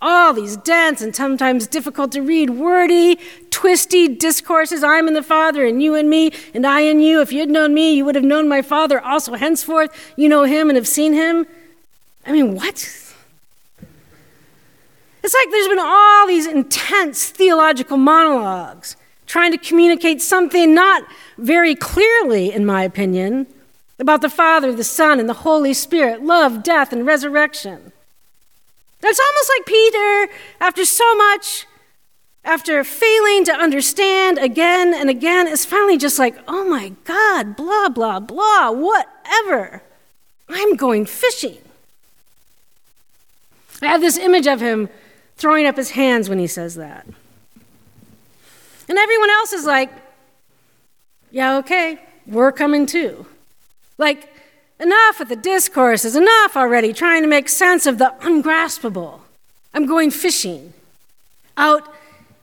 all 0.00 0.32
these 0.32 0.56
dense 0.58 1.00
and 1.00 1.16
sometimes 1.16 1.66
difficult 1.66 2.12
to 2.12 2.20
read, 2.20 2.50
wordy, 2.50 3.18
twisty 3.50 4.06
discourses 4.06 4.84
I'm 4.84 5.08
in 5.08 5.14
the 5.14 5.22
Father, 5.22 5.64
and 5.64 5.82
you 5.82 5.94
and 5.94 6.10
me, 6.10 6.30
and 6.52 6.66
I 6.66 6.80
in 6.80 7.00
you. 7.00 7.20
If 7.20 7.32
you 7.32 7.40
had 7.40 7.50
known 7.50 7.72
me, 7.72 7.94
you 7.94 8.04
would 8.04 8.14
have 8.14 8.24
known 8.24 8.46
my 8.48 8.60
Father. 8.60 9.00
Also, 9.00 9.34
henceforth, 9.34 9.90
you 10.16 10.28
know 10.28 10.44
him 10.44 10.68
and 10.68 10.76
have 10.76 10.86
seen 10.86 11.14
him. 11.14 11.46
I 12.26 12.32
mean, 12.32 12.54
what? 12.54 12.74
It's 15.22 15.34
like 15.34 15.50
there's 15.50 15.68
been 15.68 15.78
all 15.78 16.26
these 16.26 16.46
intense 16.46 17.30
theological 17.30 17.96
monologues 17.96 18.96
trying 19.26 19.52
to 19.52 19.58
communicate 19.58 20.20
something 20.20 20.74
not 20.74 21.02
very 21.38 21.74
clearly, 21.74 22.52
in 22.52 22.66
my 22.66 22.82
opinion, 22.82 23.46
about 23.98 24.20
the 24.22 24.30
Father, 24.30 24.72
the 24.72 24.84
Son, 24.84 25.20
and 25.20 25.28
the 25.28 25.34
Holy 25.34 25.72
Spirit, 25.72 26.22
love, 26.22 26.62
death, 26.62 26.92
and 26.92 27.06
resurrection. 27.06 27.92
It's 29.02 29.20
almost 29.20 29.52
like 29.56 29.66
Peter, 29.66 30.32
after 30.60 30.84
so 30.84 31.14
much, 31.14 31.66
after 32.44 32.82
failing 32.84 33.44
to 33.44 33.52
understand 33.52 34.38
again 34.38 34.94
and 34.94 35.08
again, 35.10 35.46
is 35.46 35.64
finally 35.64 35.98
just 35.98 36.18
like, 36.18 36.36
oh 36.48 36.64
my 36.64 36.92
God, 37.04 37.56
blah, 37.56 37.88
blah, 37.88 38.20
blah, 38.20 38.70
whatever. 38.70 39.82
I'm 40.48 40.74
going 40.76 41.06
fishing. 41.06 41.58
I 43.82 43.86
have 43.86 44.00
this 44.00 44.16
image 44.16 44.46
of 44.46 44.60
him 44.60 44.88
throwing 45.36 45.66
up 45.66 45.76
his 45.76 45.90
hands 45.90 46.28
when 46.28 46.38
he 46.38 46.46
says 46.46 46.74
that. 46.76 47.06
And 48.88 48.98
everyone 48.98 49.30
else 49.30 49.52
is 49.52 49.64
like, 49.64 49.90
yeah, 51.30 51.58
okay, 51.58 51.98
we're 52.26 52.52
coming 52.52 52.86
too. 52.86 53.26
Like, 53.98 54.28
Enough 54.80 55.20
with 55.20 55.28
the 55.28 55.36
discourses, 55.36 56.16
enough 56.16 56.56
already 56.56 56.92
trying 56.92 57.22
to 57.22 57.28
make 57.28 57.48
sense 57.48 57.86
of 57.86 57.98
the 57.98 58.12
ungraspable. 58.22 59.22
I'm 59.72 59.86
going 59.86 60.10
fishing 60.10 60.72
out 61.56 61.94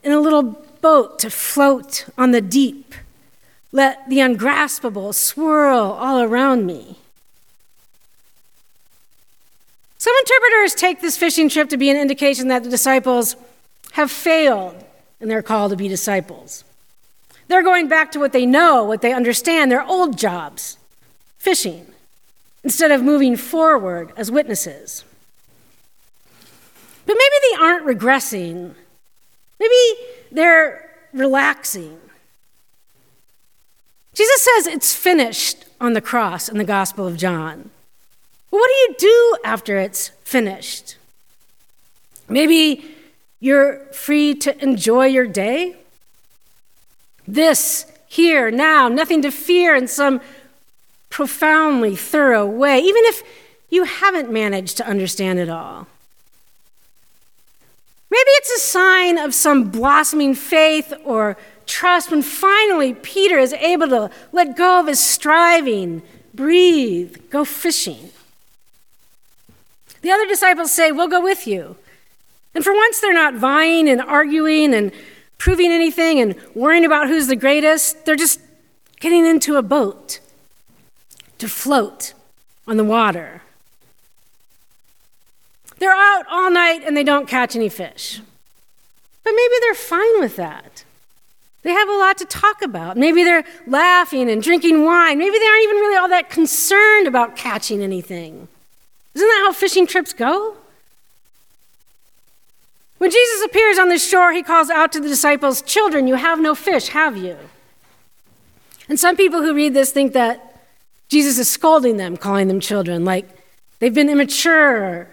in 0.03 0.11
a 0.11 0.19
little 0.19 0.43
boat 0.81 1.19
to 1.19 1.29
float 1.29 2.05
on 2.17 2.31
the 2.31 2.41
deep. 2.41 2.95
Let 3.71 4.09
the 4.09 4.21
ungraspable 4.21 5.13
swirl 5.13 5.91
all 5.91 6.21
around 6.21 6.65
me. 6.65 6.97
Some 9.97 10.13
interpreters 10.21 10.73
take 10.73 11.01
this 11.01 11.17
fishing 11.17 11.47
trip 11.47 11.69
to 11.69 11.77
be 11.77 11.89
an 11.89 11.97
indication 11.97 12.47
that 12.47 12.63
the 12.63 12.69
disciples 12.69 13.35
have 13.91 14.09
failed 14.09 14.83
in 15.19 15.27
their 15.27 15.43
call 15.43 15.69
to 15.69 15.75
be 15.75 15.87
disciples. 15.87 16.63
They're 17.49 17.61
going 17.61 17.87
back 17.87 18.11
to 18.13 18.19
what 18.19 18.31
they 18.31 18.45
know, 18.45 18.83
what 18.83 19.01
they 19.01 19.13
understand, 19.13 19.69
their 19.69 19.83
old 19.83 20.17
jobs 20.17 20.77
fishing 21.41 21.88
instead 22.63 22.91
of 22.91 23.01
moving 23.01 23.36
forward 23.36 24.13
as 24.15 24.30
witnesses. 24.30 25.04
But 27.08 27.17
maybe 27.17 27.36
they 27.49 27.63
aren't 27.63 27.84
regressing. 27.84 28.75
Maybe 29.60 30.01
they're 30.32 30.91
relaxing. 31.12 31.99
Jesus 34.13 34.41
says 34.41 34.67
it's 34.67 34.93
finished 34.93 35.65
on 35.80 35.93
the 35.93 36.01
cross 36.01 36.47
in 36.47 36.60
the 36.60 36.63
Gospel 36.63 37.08
of 37.08 37.17
John. 37.17 37.71
What 38.51 38.67
do 38.67 38.73
you 38.73 38.95
do 38.99 39.38
after 39.43 39.77
it's 39.77 40.10
finished? 40.23 40.95
Maybe 42.30 42.86
you're 43.39 43.80
free 43.88 44.36
to 44.36 44.63
enjoy 44.63 45.08
your 45.08 45.25
day. 45.25 45.77
This, 47.27 47.91
here, 48.06 48.51
now, 48.51 48.88
nothing 48.89 49.23
to 49.23 49.32
fear 49.32 49.75
in 49.75 49.88
some 49.88 50.21
profoundly 51.12 51.95
thorough 51.95 52.47
way, 52.47 52.80
even 52.80 53.04
if 53.06 53.21
you 53.69 53.84
haven't 53.84 54.32
managed 54.32 54.78
to 54.78 54.88
understand 54.88 55.38
it 55.38 55.50
all. 55.50 55.86
Maybe 58.10 58.30
it's 58.32 58.52
a 58.52 58.67
sign 58.67 59.17
of 59.17 59.36
some 59.36 59.69
blossoming 59.69 60.34
faith 60.34 60.93
or 61.06 61.38
trust 61.65 62.12
when 62.12 62.21
finally 62.21 62.93
Peter 62.93 63.38
is 63.38 63.54
able 63.54 63.88
to 63.89 64.10
let 64.32 64.58
go 64.58 64.80
of 64.80 64.88
his 64.88 65.00
striving, 65.00 66.02
breathe, 66.34 67.17
go 67.30 67.45
fishing. 67.45 68.10
The 70.02 70.12
other 70.12 70.28
disciples 70.28 70.71
say, 70.71 70.91
We'll 70.91 71.08
go 71.08 71.21
with 71.21 71.45
you. 71.47 71.78
And 72.54 72.63
for 72.63 72.74
once, 72.74 73.00
they're 73.00 73.13
not 73.13 73.36
vying 73.36 73.88
and 73.88 74.02
arguing 74.02 74.74
and 74.74 74.91
proving 75.38 75.71
anything 75.71 76.19
and 76.19 76.36
worrying 76.54 76.84
about 76.84 77.08
who's 77.08 77.28
the 77.28 77.36
greatest. 77.36 78.06
They're 78.06 78.15
just 78.15 78.41
getting 79.00 79.26
into 79.26 79.56
a 79.56 79.62
boat 79.62 80.19
to 81.41 81.49
float 81.49 82.13
on 82.67 82.77
the 82.77 82.84
water. 82.84 83.41
They're 85.80 85.91
out 85.91 86.23
all 86.30 86.51
night 86.51 86.84
and 86.86 86.95
they 86.95 87.04
don't 87.04 87.27
catch 87.27 87.56
any 87.56 87.67
fish. 87.67 88.21
But 89.23 89.32
maybe 89.32 89.54
they're 89.62 89.73
fine 89.73 90.19
with 90.19 90.36
that. 90.36 90.84
They 91.63 91.71
have 91.71 91.89
a 91.89 91.97
lot 91.97 92.19
to 92.19 92.25
talk 92.25 92.62
about. 92.62 92.95
Maybe 92.95 93.23
they're 93.23 93.43
laughing 93.65 94.30
and 94.30 94.41
drinking 94.41 94.86
wine. 94.86 95.17
Maybe 95.17 95.38
they 95.39 95.45
aren't 95.45 95.63
even 95.63 95.77
really 95.77 95.97
all 95.97 96.10
that 96.10 96.30
concerned 96.30 97.08
about 97.08 97.36
catching 97.36 97.82
anything. 97.82 98.47
Isn't 99.15 99.27
that 99.27 99.43
how 99.43 99.54
fishing 99.54 99.88
trips 99.88 100.13
go? 100.13 100.56
When 102.99 103.10
Jesus 103.10 103.45
appears 103.45 103.80
on 103.80 103.89
the 103.89 103.97
shore, 103.97 104.32
he 104.32 104.43
calls 104.43 104.69
out 104.69 104.91
to 104.91 104.99
the 104.99 105.08
disciples, 105.08 105.63
Children, 105.63 106.06
you 106.08 106.15
have 106.15 106.39
no 106.39 106.54
fish, 106.54 106.89
have 106.89 107.17
you? 107.17 107.36
And 108.88 108.99
some 108.99 109.15
people 109.15 109.41
who 109.41 109.56
read 109.56 109.73
this 109.73 109.91
think 109.91 110.13
that 110.13 110.50
Jesus 111.12 111.38
is 111.38 111.50
scolding 111.50 111.97
them, 111.97 112.15
calling 112.15 112.47
them 112.47 112.62
children, 112.62 113.04
like 113.04 113.28
they've 113.80 113.93
been 113.93 114.10
immature, 114.10 115.10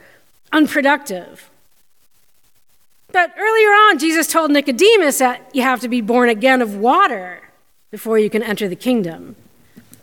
unproductive. 0.53 1.51
But 3.11 3.35
earlier 3.37 3.69
on, 3.69 3.99
Jesus 3.99 4.29
told 4.29 4.53
Nicodemus 4.53 5.19
that 5.19 5.51
you 5.53 5.63
have 5.63 5.81
to 5.81 5.89
be 5.89 6.01
born 6.01 6.29
again 6.29 6.63
of 6.63 6.77
water 6.77 7.43
before 7.91 8.17
you 8.17 8.31
can 8.31 8.45
enter 8.45 8.69
the 8.69 8.77
kingdom. 8.77 9.35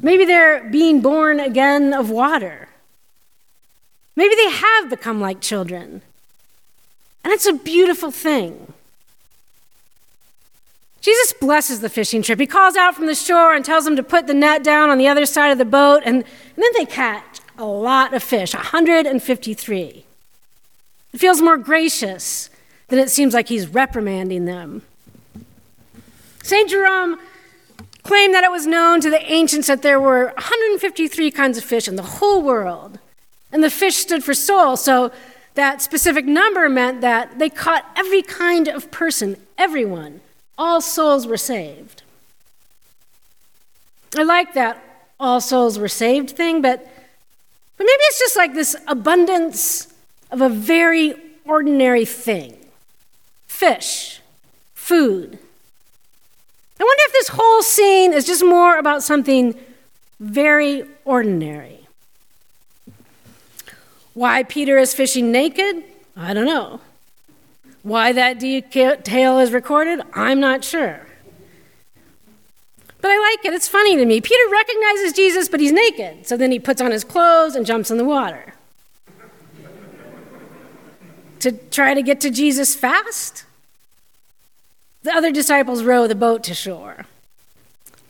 Maybe 0.02 0.26
they're 0.26 0.66
being 0.66 1.00
born 1.00 1.40
again 1.40 1.94
of 1.94 2.10
water. 2.10 2.68
Maybe 4.18 4.36
they 4.36 4.50
have 4.50 4.90
become 4.90 5.22
like 5.22 5.40
children. 5.40 6.02
And 7.24 7.32
it's 7.32 7.46
a 7.46 7.54
beautiful 7.54 8.12
thing. 8.12 8.74
Jesus 11.06 11.34
blesses 11.34 11.82
the 11.82 11.90
fishing 11.90 12.24
trip. 12.24 12.40
He 12.40 12.48
calls 12.48 12.76
out 12.76 12.96
from 12.96 13.06
the 13.06 13.14
shore 13.14 13.54
and 13.54 13.64
tells 13.64 13.86
them 13.86 13.96
to 13.96 14.02
put 14.02 14.26
the 14.26 14.34
net 14.34 14.64
down 14.64 14.90
on 14.90 14.98
the 14.98 15.08
other 15.08 15.28
side 15.28 15.52
of 15.52 15.60
the 15.60 15.64
boat, 15.64 16.02
and, 16.04 16.16
and 16.16 16.26
then 16.58 16.72
they 16.76 16.84
catch 16.84 17.42
a 17.60 17.64
lot 17.64 18.16
of 18.16 18.24
fish 18.24 18.56
153. 18.56 20.04
It 21.14 21.18
feels 21.20 21.44
more 21.44 21.58
gracious 21.58 22.50
than 22.88 22.98
it 22.98 23.12
seems 23.12 23.36
like 23.36 23.50
he's 23.50 23.68
reprimanding 23.68 24.46
them. 24.46 24.82
St. 26.42 26.72
Jerome 26.72 27.20
claimed 28.02 28.34
that 28.34 28.44
it 28.44 28.50
was 28.50 28.66
known 28.66 29.00
to 29.02 29.12
the 29.12 29.32
ancients 29.32 29.68
that 29.68 29.84
there 29.84 30.00
were 30.00 30.34
153 30.38 31.30
kinds 31.30 31.60
of 31.60 31.64
fish 31.64 31.88
in 31.88 31.98
the 31.98 32.02
whole 32.02 32.42
world, 32.42 32.98
and 33.52 33.64
the 33.64 33.70
fish 33.70 33.98
stood 33.98 34.24
for 34.24 34.34
soul, 34.34 34.76
so 34.76 35.12
that 35.54 35.84
specific 35.84 36.26
number 36.26 36.68
meant 36.68 37.02
that 37.02 37.38
they 37.38 37.52
caught 37.52 37.86
every 37.96 38.24
kind 38.24 38.68
of 38.68 38.90
person, 38.90 39.38
everyone 39.56 40.22
all 40.58 40.82
souls 40.82 41.28
were 41.28 41.38
saved. 41.38 42.04
I 44.18 44.24
like 44.24 44.54
that 44.54 44.82
all 45.20 45.40
souls 45.42 45.80
were 45.80 45.88
saved 45.88 46.32
thing, 46.32 46.62
but, 46.62 46.84
but 47.78 47.84
maybe 47.84 48.02
it's 48.04 48.20
just 48.20 48.36
like 48.36 48.54
this 48.54 48.76
abundance 48.88 49.94
of 50.32 50.42
a 50.42 50.50
very 50.50 51.16
ordinary 51.46 52.06
thing 52.06 52.58
fish, 53.48 54.20
food. 54.74 55.40
I 56.78 56.84
wonder 56.84 57.02
if 57.06 57.14
this 57.14 57.28
whole 57.30 57.62
scene 57.62 58.12
is 58.12 58.26
just 58.26 58.44
more 58.44 58.78
about 58.78 59.02
something 59.02 59.56
very 60.20 60.84
ordinary. 61.06 61.80
Why 64.14 64.44
Peter 64.44 64.78
is 64.78 64.94
fishing 64.94 65.32
naked? 65.32 65.84
I 66.18 66.34
don't 66.34 66.46
know. 66.46 66.82
Why 67.86 68.14
that 68.14 68.40
detail 68.40 69.38
is 69.38 69.52
recorded? 69.52 70.02
I'm 70.12 70.40
not 70.40 70.64
sure. 70.64 71.06
But 73.00 73.12
I 73.12 73.20
like 73.20 73.46
it. 73.46 73.54
It's 73.54 73.68
funny 73.68 73.96
to 73.96 74.06
me. 74.06 74.22
Peter 74.22 74.42
recognizes 74.52 75.14
Jesus, 75.14 75.48
but 75.48 75.60
he's 75.60 75.72
naked. 75.72 76.26
So 76.26 76.36
then 76.36 76.52
he 76.52 76.58
puts 76.58 76.82
on 76.82 76.90
his 76.90 77.04
clothes 77.04 77.54
and 77.54 77.64
jumps 77.64 77.92
in 77.92 78.00
the 78.00 78.04
water. 78.04 78.56
to 81.42 81.52
try 81.52 81.94
to 81.94 82.02
get 82.02 82.20
to 82.22 82.32
Jesus 82.32 82.74
fast? 82.74 83.46
The 85.04 85.14
other 85.14 85.32
disciples 85.32 85.84
row 85.84 86.08
the 86.08 86.16
boat 86.16 86.44
to 86.46 86.56
shore. 86.56 87.06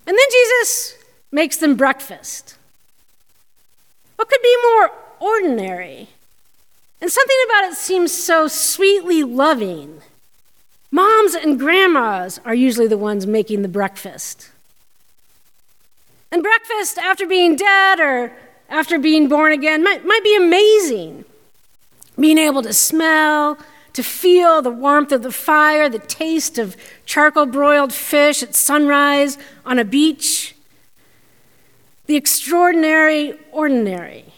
And 0.07 0.17
then 0.17 0.27
Jesus 0.31 0.95
makes 1.33 1.57
them 1.57 1.75
breakfast. 1.75 2.55
What 4.15 4.29
could 4.29 4.41
be 4.41 4.55
more 4.63 4.91
ordinary? 5.19 6.07
And 7.05 7.11
something 7.11 7.37
about 7.45 7.65
it 7.65 7.75
seems 7.75 8.11
so 8.11 8.47
sweetly 8.47 9.21
loving. 9.21 10.01
Moms 10.89 11.35
and 11.35 11.59
grandmas 11.59 12.39
are 12.43 12.55
usually 12.55 12.87
the 12.87 12.97
ones 12.97 13.27
making 13.27 13.61
the 13.61 13.67
breakfast. 13.67 14.49
And 16.31 16.41
breakfast 16.41 16.97
after 16.97 17.27
being 17.27 17.55
dead 17.57 17.99
or 17.99 18.35
after 18.69 18.97
being 18.97 19.27
born 19.27 19.51
again 19.51 19.83
might, 19.83 20.03
might 20.03 20.23
be 20.23 20.35
amazing. 20.35 21.25
Being 22.19 22.39
able 22.39 22.63
to 22.63 22.73
smell, 22.73 23.59
to 23.93 24.01
feel 24.01 24.63
the 24.63 24.71
warmth 24.71 25.11
of 25.11 25.21
the 25.21 25.31
fire, 25.31 25.87
the 25.87 25.99
taste 25.99 26.57
of 26.57 26.75
charcoal 27.05 27.45
broiled 27.45 27.93
fish 27.93 28.41
at 28.41 28.55
sunrise 28.55 29.37
on 29.63 29.77
a 29.77 29.85
beach, 29.85 30.55
the 32.07 32.15
extraordinary 32.15 33.37
ordinary. 33.51 34.33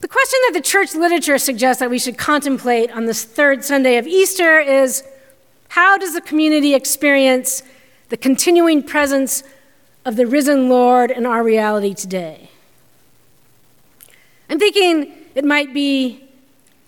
The 0.00 0.08
question 0.08 0.38
that 0.46 0.52
the 0.54 0.60
church 0.60 0.94
literature 0.94 1.38
suggests 1.38 1.80
that 1.80 1.90
we 1.90 1.98
should 1.98 2.16
contemplate 2.16 2.90
on 2.92 3.06
this 3.06 3.24
third 3.24 3.64
Sunday 3.64 3.96
of 3.98 4.06
Easter 4.06 4.60
is 4.60 5.02
how 5.70 5.98
does 5.98 6.14
the 6.14 6.20
community 6.20 6.74
experience 6.74 7.62
the 8.08 8.16
continuing 8.16 8.82
presence 8.82 9.42
of 10.04 10.16
the 10.16 10.26
risen 10.26 10.68
Lord 10.68 11.10
in 11.10 11.26
our 11.26 11.42
reality 11.42 11.94
today? 11.94 12.50
I'm 14.48 14.58
thinking 14.58 15.12
it 15.34 15.44
might 15.44 15.74
be 15.74 16.28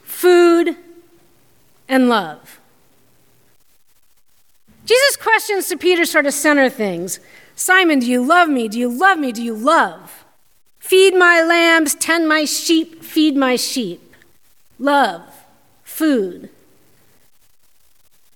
food 0.03 0.77
and 1.88 2.09
love. 2.09 2.61
Jesus' 4.87 5.16
questions 5.16 5.68
to 5.68 5.77
Peter 5.77 6.05
sort 6.05 6.27
of 6.27 6.35
center 6.35 6.68
things 6.70 7.20
Simon, 7.57 7.99
do 7.99 8.07
you 8.07 8.25
love 8.25 8.49
me? 8.49 8.68
Do 8.68 8.79
you 8.79 8.88
love 8.88 9.18
me? 9.18 9.33
Do 9.33 9.42
you 9.42 9.55
love? 9.55 10.19
Feed 10.90 11.14
my 11.14 11.40
lambs, 11.40 11.94
tend 11.94 12.29
my 12.29 12.44
sheep, 12.44 13.05
feed 13.05 13.37
my 13.37 13.55
sheep. 13.55 14.12
Love, 14.76 15.22
food. 15.85 16.50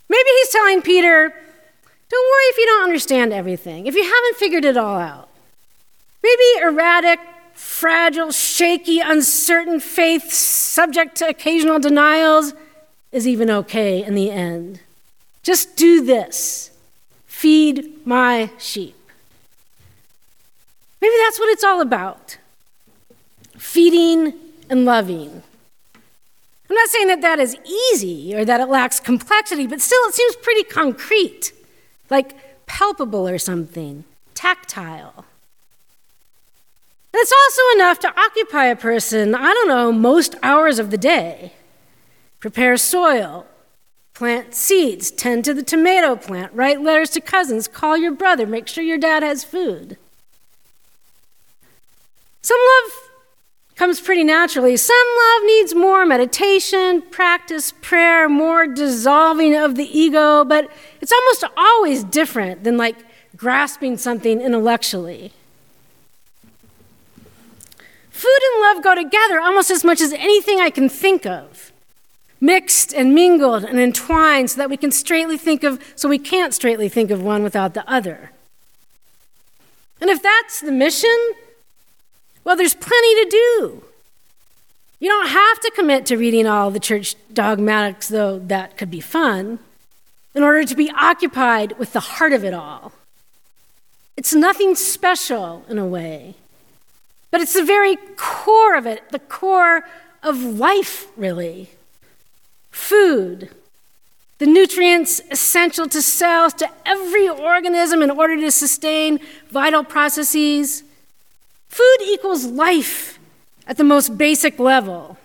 Maybe 0.08 0.28
he's 0.38 0.50
telling 0.50 0.80
Peter, 0.80 1.34
don't 2.08 2.30
worry 2.30 2.44
if 2.44 2.56
you 2.56 2.66
don't 2.66 2.84
understand 2.84 3.32
everything, 3.32 3.88
if 3.88 3.96
you 3.96 4.04
haven't 4.04 4.36
figured 4.36 4.64
it 4.64 4.76
all 4.76 5.00
out. 5.00 5.28
Maybe 6.22 6.62
erratic, 6.62 7.18
fragile, 7.54 8.30
shaky, 8.30 9.00
uncertain 9.00 9.80
faith, 9.80 10.32
subject 10.32 11.16
to 11.16 11.26
occasional 11.26 11.80
denials, 11.80 12.54
is 13.10 13.26
even 13.26 13.50
okay 13.50 14.04
in 14.04 14.14
the 14.14 14.30
end. 14.30 14.78
Just 15.42 15.74
do 15.74 16.04
this 16.04 16.70
feed 17.26 18.06
my 18.06 18.48
sheep. 18.58 18.94
Maybe 21.00 21.14
that's 21.18 21.40
what 21.40 21.48
it's 21.48 21.64
all 21.64 21.80
about 21.80 22.38
feeding 23.64 24.34
and 24.68 24.84
loving. 24.84 25.42
I'm 26.68 26.76
not 26.76 26.88
saying 26.90 27.08
that 27.08 27.22
that 27.22 27.40
is 27.40 27.56
easy 27.64 28.34
or 28.34 28.44
that 28.44 28.60
it 28.60 28.66
lacks 28.66 29.00
complexity, 29.00 29.66
but 29.66 29.80
still 29.80 30.00
it 30.04 30.14
seems 30.14 30.36
pretty 30.36 30.64
concrete, 30.64 31.52
like 32.10 32.66
palpable 32.66 33.26
or 33.26 33.38
something, 33.38 34.04
tactile. 34.34 35.24
And 37.12 37.20
it's 37.20 37.32
also 37.32 37.62
enough 37.76 37.98
to 38.00 38.20
occupy 38.20 38.66
a 38.66 38.76
person, 38.76 39.34
I 39.34 39.54
don't 39.54 39.68
know, 39.68 39.90
most 39.90 40.34
hours 40.42 40.78
of 40.78 40.90
the 40.90 40.98
day. 40.98 41.52
Prepare 42.40 42.76
soil, 42.76 43.46
plant 44.12 44.54
seeds, 44.54 45.10
tend 45.10 45.44
to 45.46 45.54
the 45.54 45.62
tomato 45.62 46.16
plant, 46.16 46.52
write 46.52 46.82
letters 46.82 47.10
to 47.10 47.20
cousins, 47.20 47.66
call 47.66 47.96
your 47.96 48.12
brother, 48.12 48.46
make 48.46 48.68
sure 48.68 48.84
your 48.84 48.98
dad 48.98 49.22
has 49.22 49.42
food. 49.42 49.96
Some 52.42 52.60
love 52.60 53.03
comes 53.76 54.00
pretty 54.00 54.24
naturally. 54.24 54.76
Some 54.76 54.96
love 54.96 55.42
needs 55.46 55.74
more 55.74 56.06
meditation, 56.06 57.02
practice, 57.02 57.72
prayer, 57.82 58.28
more 58.28 58.66
dissolving 58.66 59.56
of 59.56 59.74
the 59.74 59.98
ego, 59.98 60.44
but 60.44 60.70
it's 61.00 61.12
almost 61.12 61.44
always 61.56 62.04
different 62.04 62.64
than 62.64 62.76
like 62.76 62.96
grasping 63.36 63.96
something 63.96 64.40
intellectually. 64.40 65.32
Food 68.10 68.40
and 68.52 68.62
love 68.62 68.84
go 68.84 68.94
together 68.94 69.40
almost 69.40 69.70
as 69.70 69.84
much 69.84 70.00
as 70.00 70.12
anything 70.12 70.60
I 70.60 70.70
can 70.70 70.88
think 70.88 71.26
of. 71.26 71.72
Mixed 72.40 72.94
and 72.94 73.14
mingled 73.14 73.64
and 73.64 73.78
entwined 73.78 74.50
so 74.50 74.58
that 74.58 74.70
we 74.70 74.76
can 74.76 74.92
straightly 74.92 75.36
think 75.36 75.64
of, 75.64 75.82
so 75.96 76.08
we 76.08 76.18
can't 76.18 76.54
straightly 76.54 76.88
think 76.88 77.10
of 77.10 77.22
one 77.22 77.42
without 77.42 77.74
the 77.74 77.88
other. 77.90 78.30
And 80.00 80.10
if 80.10 80.22
that's 80.22 80.60
the 80.60 80.72
mission, 80.72 81.16
well, 82.44 82.56
there's 82.56 82.74
plenty 82.74 83.24
to 83.24 83.28
do. 83.30 83.84
You 85.00 85.08
don't 85.08 85.28
have 85.28 85.60
to 85.60 85.72
commit 85.74 86.06
to 86.06 86.16
reading 86.16 86.46
all 86.46 86.70
the 86.70 86.80
church 86.80 87.16
dogmatics, 87.32 88.08
though 88.08 88.38
that 88.38 88.76
could 88.76 88.90
be 88.90 89.00
fun, 89.00 89.58
in 90.34 90.42
order 90.42 90.64
to 90.64 90.74
be 90.74 90.90
occupied 90.90 91.78
with 91.78 91.92
the 91.92 92.00
heart 92.00 92.32
of 92.32 92.44
it 92.44 92.54
all. 92.54 92.92
It's 94.16 94.34
nothing 94.34 94.74
special 94.74 95.64
in 95.68 95.78
a 95.78 95.86
way, 95.86 96.36
but 97.30 97.40
it's 97.40 97.54
the 97.54 97.64
very 97.64 97.96
core 98.16 98.76
of 98.76 98.86
it, 98.86 99.10
the 99.10 99.18
core 99.18 99.84
of 100.22 100.42
life, 100.42 101.08
really. 101.16 101.70
Food, 102.70 103.50
the 104.38 104.46
nutrients 104.46 105.20
essential 105.30 105.88
to 105.88 106.00
cells, 106.00 106.54
to 106.54 106.70
every 106.86 107.28
organism 107.28 108.02
in 108.02 108.10
order 108.10 108.36
to 108.36 108.50
sustain 108.50 109.20
vital 109.50 109.84
processes 109.84 110.82
Food 111.74 112.02
equals 112.02 112.44
life 112.44 113.18
at 113.66 113.78
the 113.78 113.82
most 113.82 114.16
basic 114.16 114.60
level. 114.60 115.18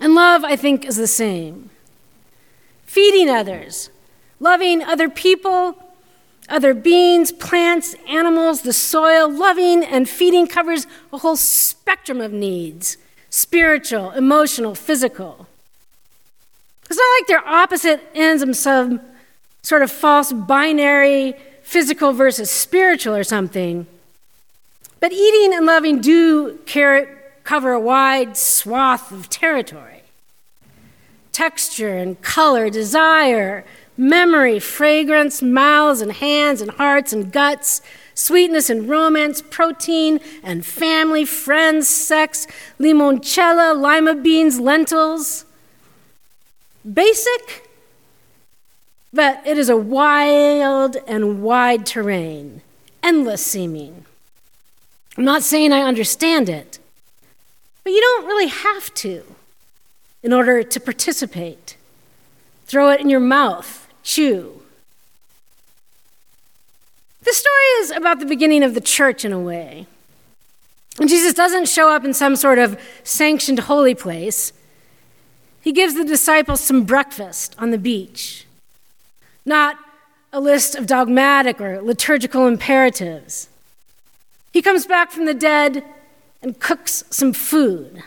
And 0.00 0.16
love, 0.16 0.42
I 0.42 0.56
think, 0.56 0.84
is 0.84 0.96
the 0.96 1.06
same. 1.06 1.70
Feeding 2.86 3.30
others, 3.30 3.90
loving 4.40 4.82
other 4.82 5.08
people, 5.08 5.76
other 6.48 6.74
beings, 6.74 7.30
plants, 7.30 7.94
animals, 8.08 8.62
the 8.62 8.72
soil, 8.72 9.32
loving 9.32 9.84
and 9.84 10.08
feeding 10.08 10.48
covers 10.48 10.88
a 11.12 11.18
whole 11.18 11.36
spectrum 11.36 12.20
of 12.20 12.32
needs 12.32 12.96
spiritual, 13.30 14.10
emotional, 14.10 14.74
physical. 14.74 15.46
It's 16.90 16.98
not 16.98 17.16
like 17.20 17.28
they're 17.28 17.48
opposite 17.48 18.00
ends 18.12 18.42
of 18.42 18.56
some 18.56 19.00
sort 19.62 19.82
of 19.82 19.92
false 19.92 20.32
binary 20.32 21.34
physical 21.62 22.12
versus 22.12 22.50
spiritual 22.50 23.14
or 23.14 23.22
something. 23.22 23.86
But 25.00 25.12
eating 25.12 25.54
and 25.54 25.66
loving 25.66 26.00
do 26.00 26.58
cover 27.44 27.72
a 27.72 27.80
wide 27.80 28.36
swath 28.36 29.12
of 29.12 29.28
territory. 29.28 30.02
Texture 31.32 31.96
and 31.96 32.20
color, 32.22 32.70
desire, 32.70 33.64
memory, 33.96 34.58
fragrance, 34.58 35.42
mouths 35.42 36.00
and 36.00 36.12
hands 36.12 36.60
and 36.60 36.70
hearts 36.72 37.12
and 37.12 37.30
guts, 37.30 37.82
sweetness 38.14 38.70
and 38.70 38.88
romance, 38.88 39.42
protein 39.42 40.18
and 40.42 40.64
family, 40.64 41.24
friends, 41.24 41.88
sex, 41.88 42.46
limoncello, 42.80 43.78
lima 43.78 44.14
beans, 44.14 44.58
lentils. 44.58 45.44
Basic, 46.90 47.68
but 49.12 49.46
it 49.46 49.58
is 49.58 49.68
a 49.68 49.76
wild 49.76 50.96
and 51.06 51.42
wide 51.42 51.84
terrain, 51.84 52.62
endless 53.02 53.44
seeming. 53.44 54.06
I'm 55.16 55.24
not 55.24 55.42
saying 55.42 55.72
I 55.72 55.80
understand 55.80 56.48
it, 56.48 56.78
but 57.84 57.92
you 57.92 58.00
don't 58.00 58.26
really 58.26 58.48
have 58.48 58.92
to 58.94 59.22
in 60.22 60.32
order 60.32 60.62
to 60.62 60.80
participate. 60.80 61.76
Throw 62.66 62.90
it 62.90 63.00
in 63.00 63.08
your 63.08 63.20
mouth, 63.20 63.88
chew. 64.02 64.62
This 67.22 67.38
story 67.38 67.64
is 67.80 67.90
about 67.92 68.20
the 68.20 68.26
beginning 68.26 68.62
of 68.62 68.74
the 68.74 68.80
church 68.80 69.24
in 69.24 69.32
a 69.32 69.40
way. 69.40 69.86
And 70.98 71.08
Jesus 71.08 71.34
doesn't 71.34 71.68
show 71.68 71.90
up 71.90 72.04
in 72.04 72.14
some 72.14 72.36
sort 72.36 72.58
of 72.58 72.78
sanctioned 73.04 73.60
holy 73.60 73.94
place. 73.94 74.52
He 75.60 75.72
gives 75.72 75.94
the 75.94 76.04
disciples 76.04 76.60
some 76.60 76.84
breakfast 76.84 77.54
on 77.58 77.70
the 77.70 77.78
beach, 77.78 78.46
not 79.44 79.76
a 80.32 80.40
list 80.40 80.74
of 80.74 80.86
dogmatic 80.86 81.60
or 81.60 81.80
liturgical 81.80 82.46
imperatives. 82.46 83.48
He 84.56 84.62
comes 84.62 84.86
back 84.86 85.10
from 85.10 85.26
the 85.26 85.34
dead 85.34 85.84
and 86.40 86.58
cooks 86.58 87.04
some 87.10 87.34
food. 87.34 88.02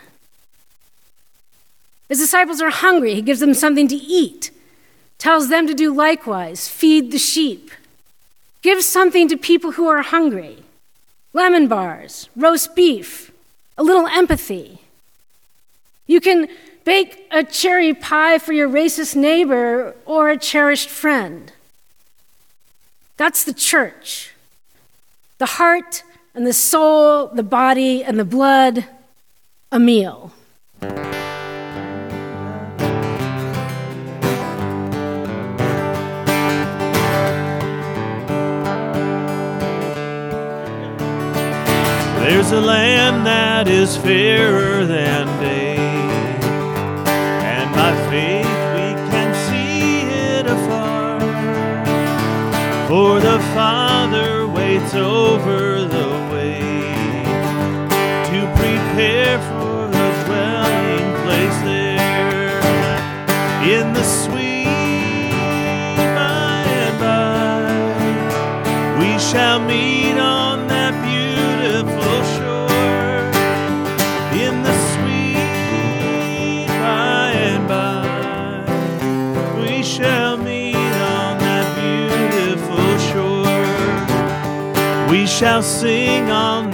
His 2.08 2.18
disciples 2.18 2.60
are 2.60 2.70
hungry. 2.70 3.14
He 3.14 3.22
gives 3.22 3.38
them 3.38 3.54
something 3.54 3.86
to 3.86 3.94
eat, 3.94 4.50
tells 5.16 5.48
them 5.48 5.68
to 5.68 5.74
do 5.74 5.94
likewise, 5.94 6.66
feed 6.66 7.12
the 7.12 7.18
sheep. 7.18 7.70
Give 8.62 8.82
something 8.82 9.28
to 9.28 9.36
people 9.36 9.70
who 9.70 9.86
are 9.86 10.02
hungry 10.02 10.64
lemon 11.32 11.68
bars, 11.68 12.28
roast 12.34 12.74
beef, 12.74 13.30
a 13.78 13.84
little 13.84 14.08
empathy. 14.08 14.80
You 16.08 16.20
can 16.20 16.48
bake 16.84 17.28
a 17.30 17.44
cherry 17.44 17.94
pie 17.94 18.38
for 18.38 18.52
your 18.52 18.68
racist 18.68 19.14
neighbor 19.14 19.94
or 20.04 20.30
a 20.30 20.36
cherished 20.36 20.88
friend. 20.88 21.52
That's 23.16 23.44
the 23.44 23.54
church. 23.54 24.32
The 25.38 25.46
heart 25.46 26.02
and 26.40 26.46
the 26.46 26.54
soul, 26.54 27.26
the 27.26 27.42
body 27.42 28.02
and 28.02 28.18
the 28.18 28.24
blood, 28.24 28.86
a 29.70 29.78
meal. 29.78 30.32
There's 42.20 42.52
a 42.52 42.60
land 42.62 43.26
that 43.26 43.68
is 43.68 43.98
fairer 43.98 44.86
than 44.86 45.26
day, 45.42 45.76
and 45.76 47.70
by 47.74 47.92
faith 48.08 48.46
we 48.46 48.94
can 49.12 49.34
see 49.46 50.08
it 50.08 50.46
afar. 50.46 51.20
For 52.88 53.20
the 53.20 53.38
Father 53.52 54.48
waits 54.48 54.94
over 54.94 55.79
shall 69.30 69.60
meet 69.60 70.18
on 70.18 70.66
that 70.66 70.92
beautiful 71.06 72.16
shore 72.34 73.30
in 74.34 74.62
the 74.64 74.74
sweet 74.90 76.66
by 76.66 77.30
and 77.36 77.68
by. 77.68 78.64
We 79.60 79.84
shall 79.84 80.36
meet 80.36 80.74
on 80.74 81.38
that 81.38 81.66
beautiful 81.78 82.98
shore. 83.10 85.08
We 85.08 85.28
shall 85.28 85.62
sing 85.62 86.28
on 86.28 86.69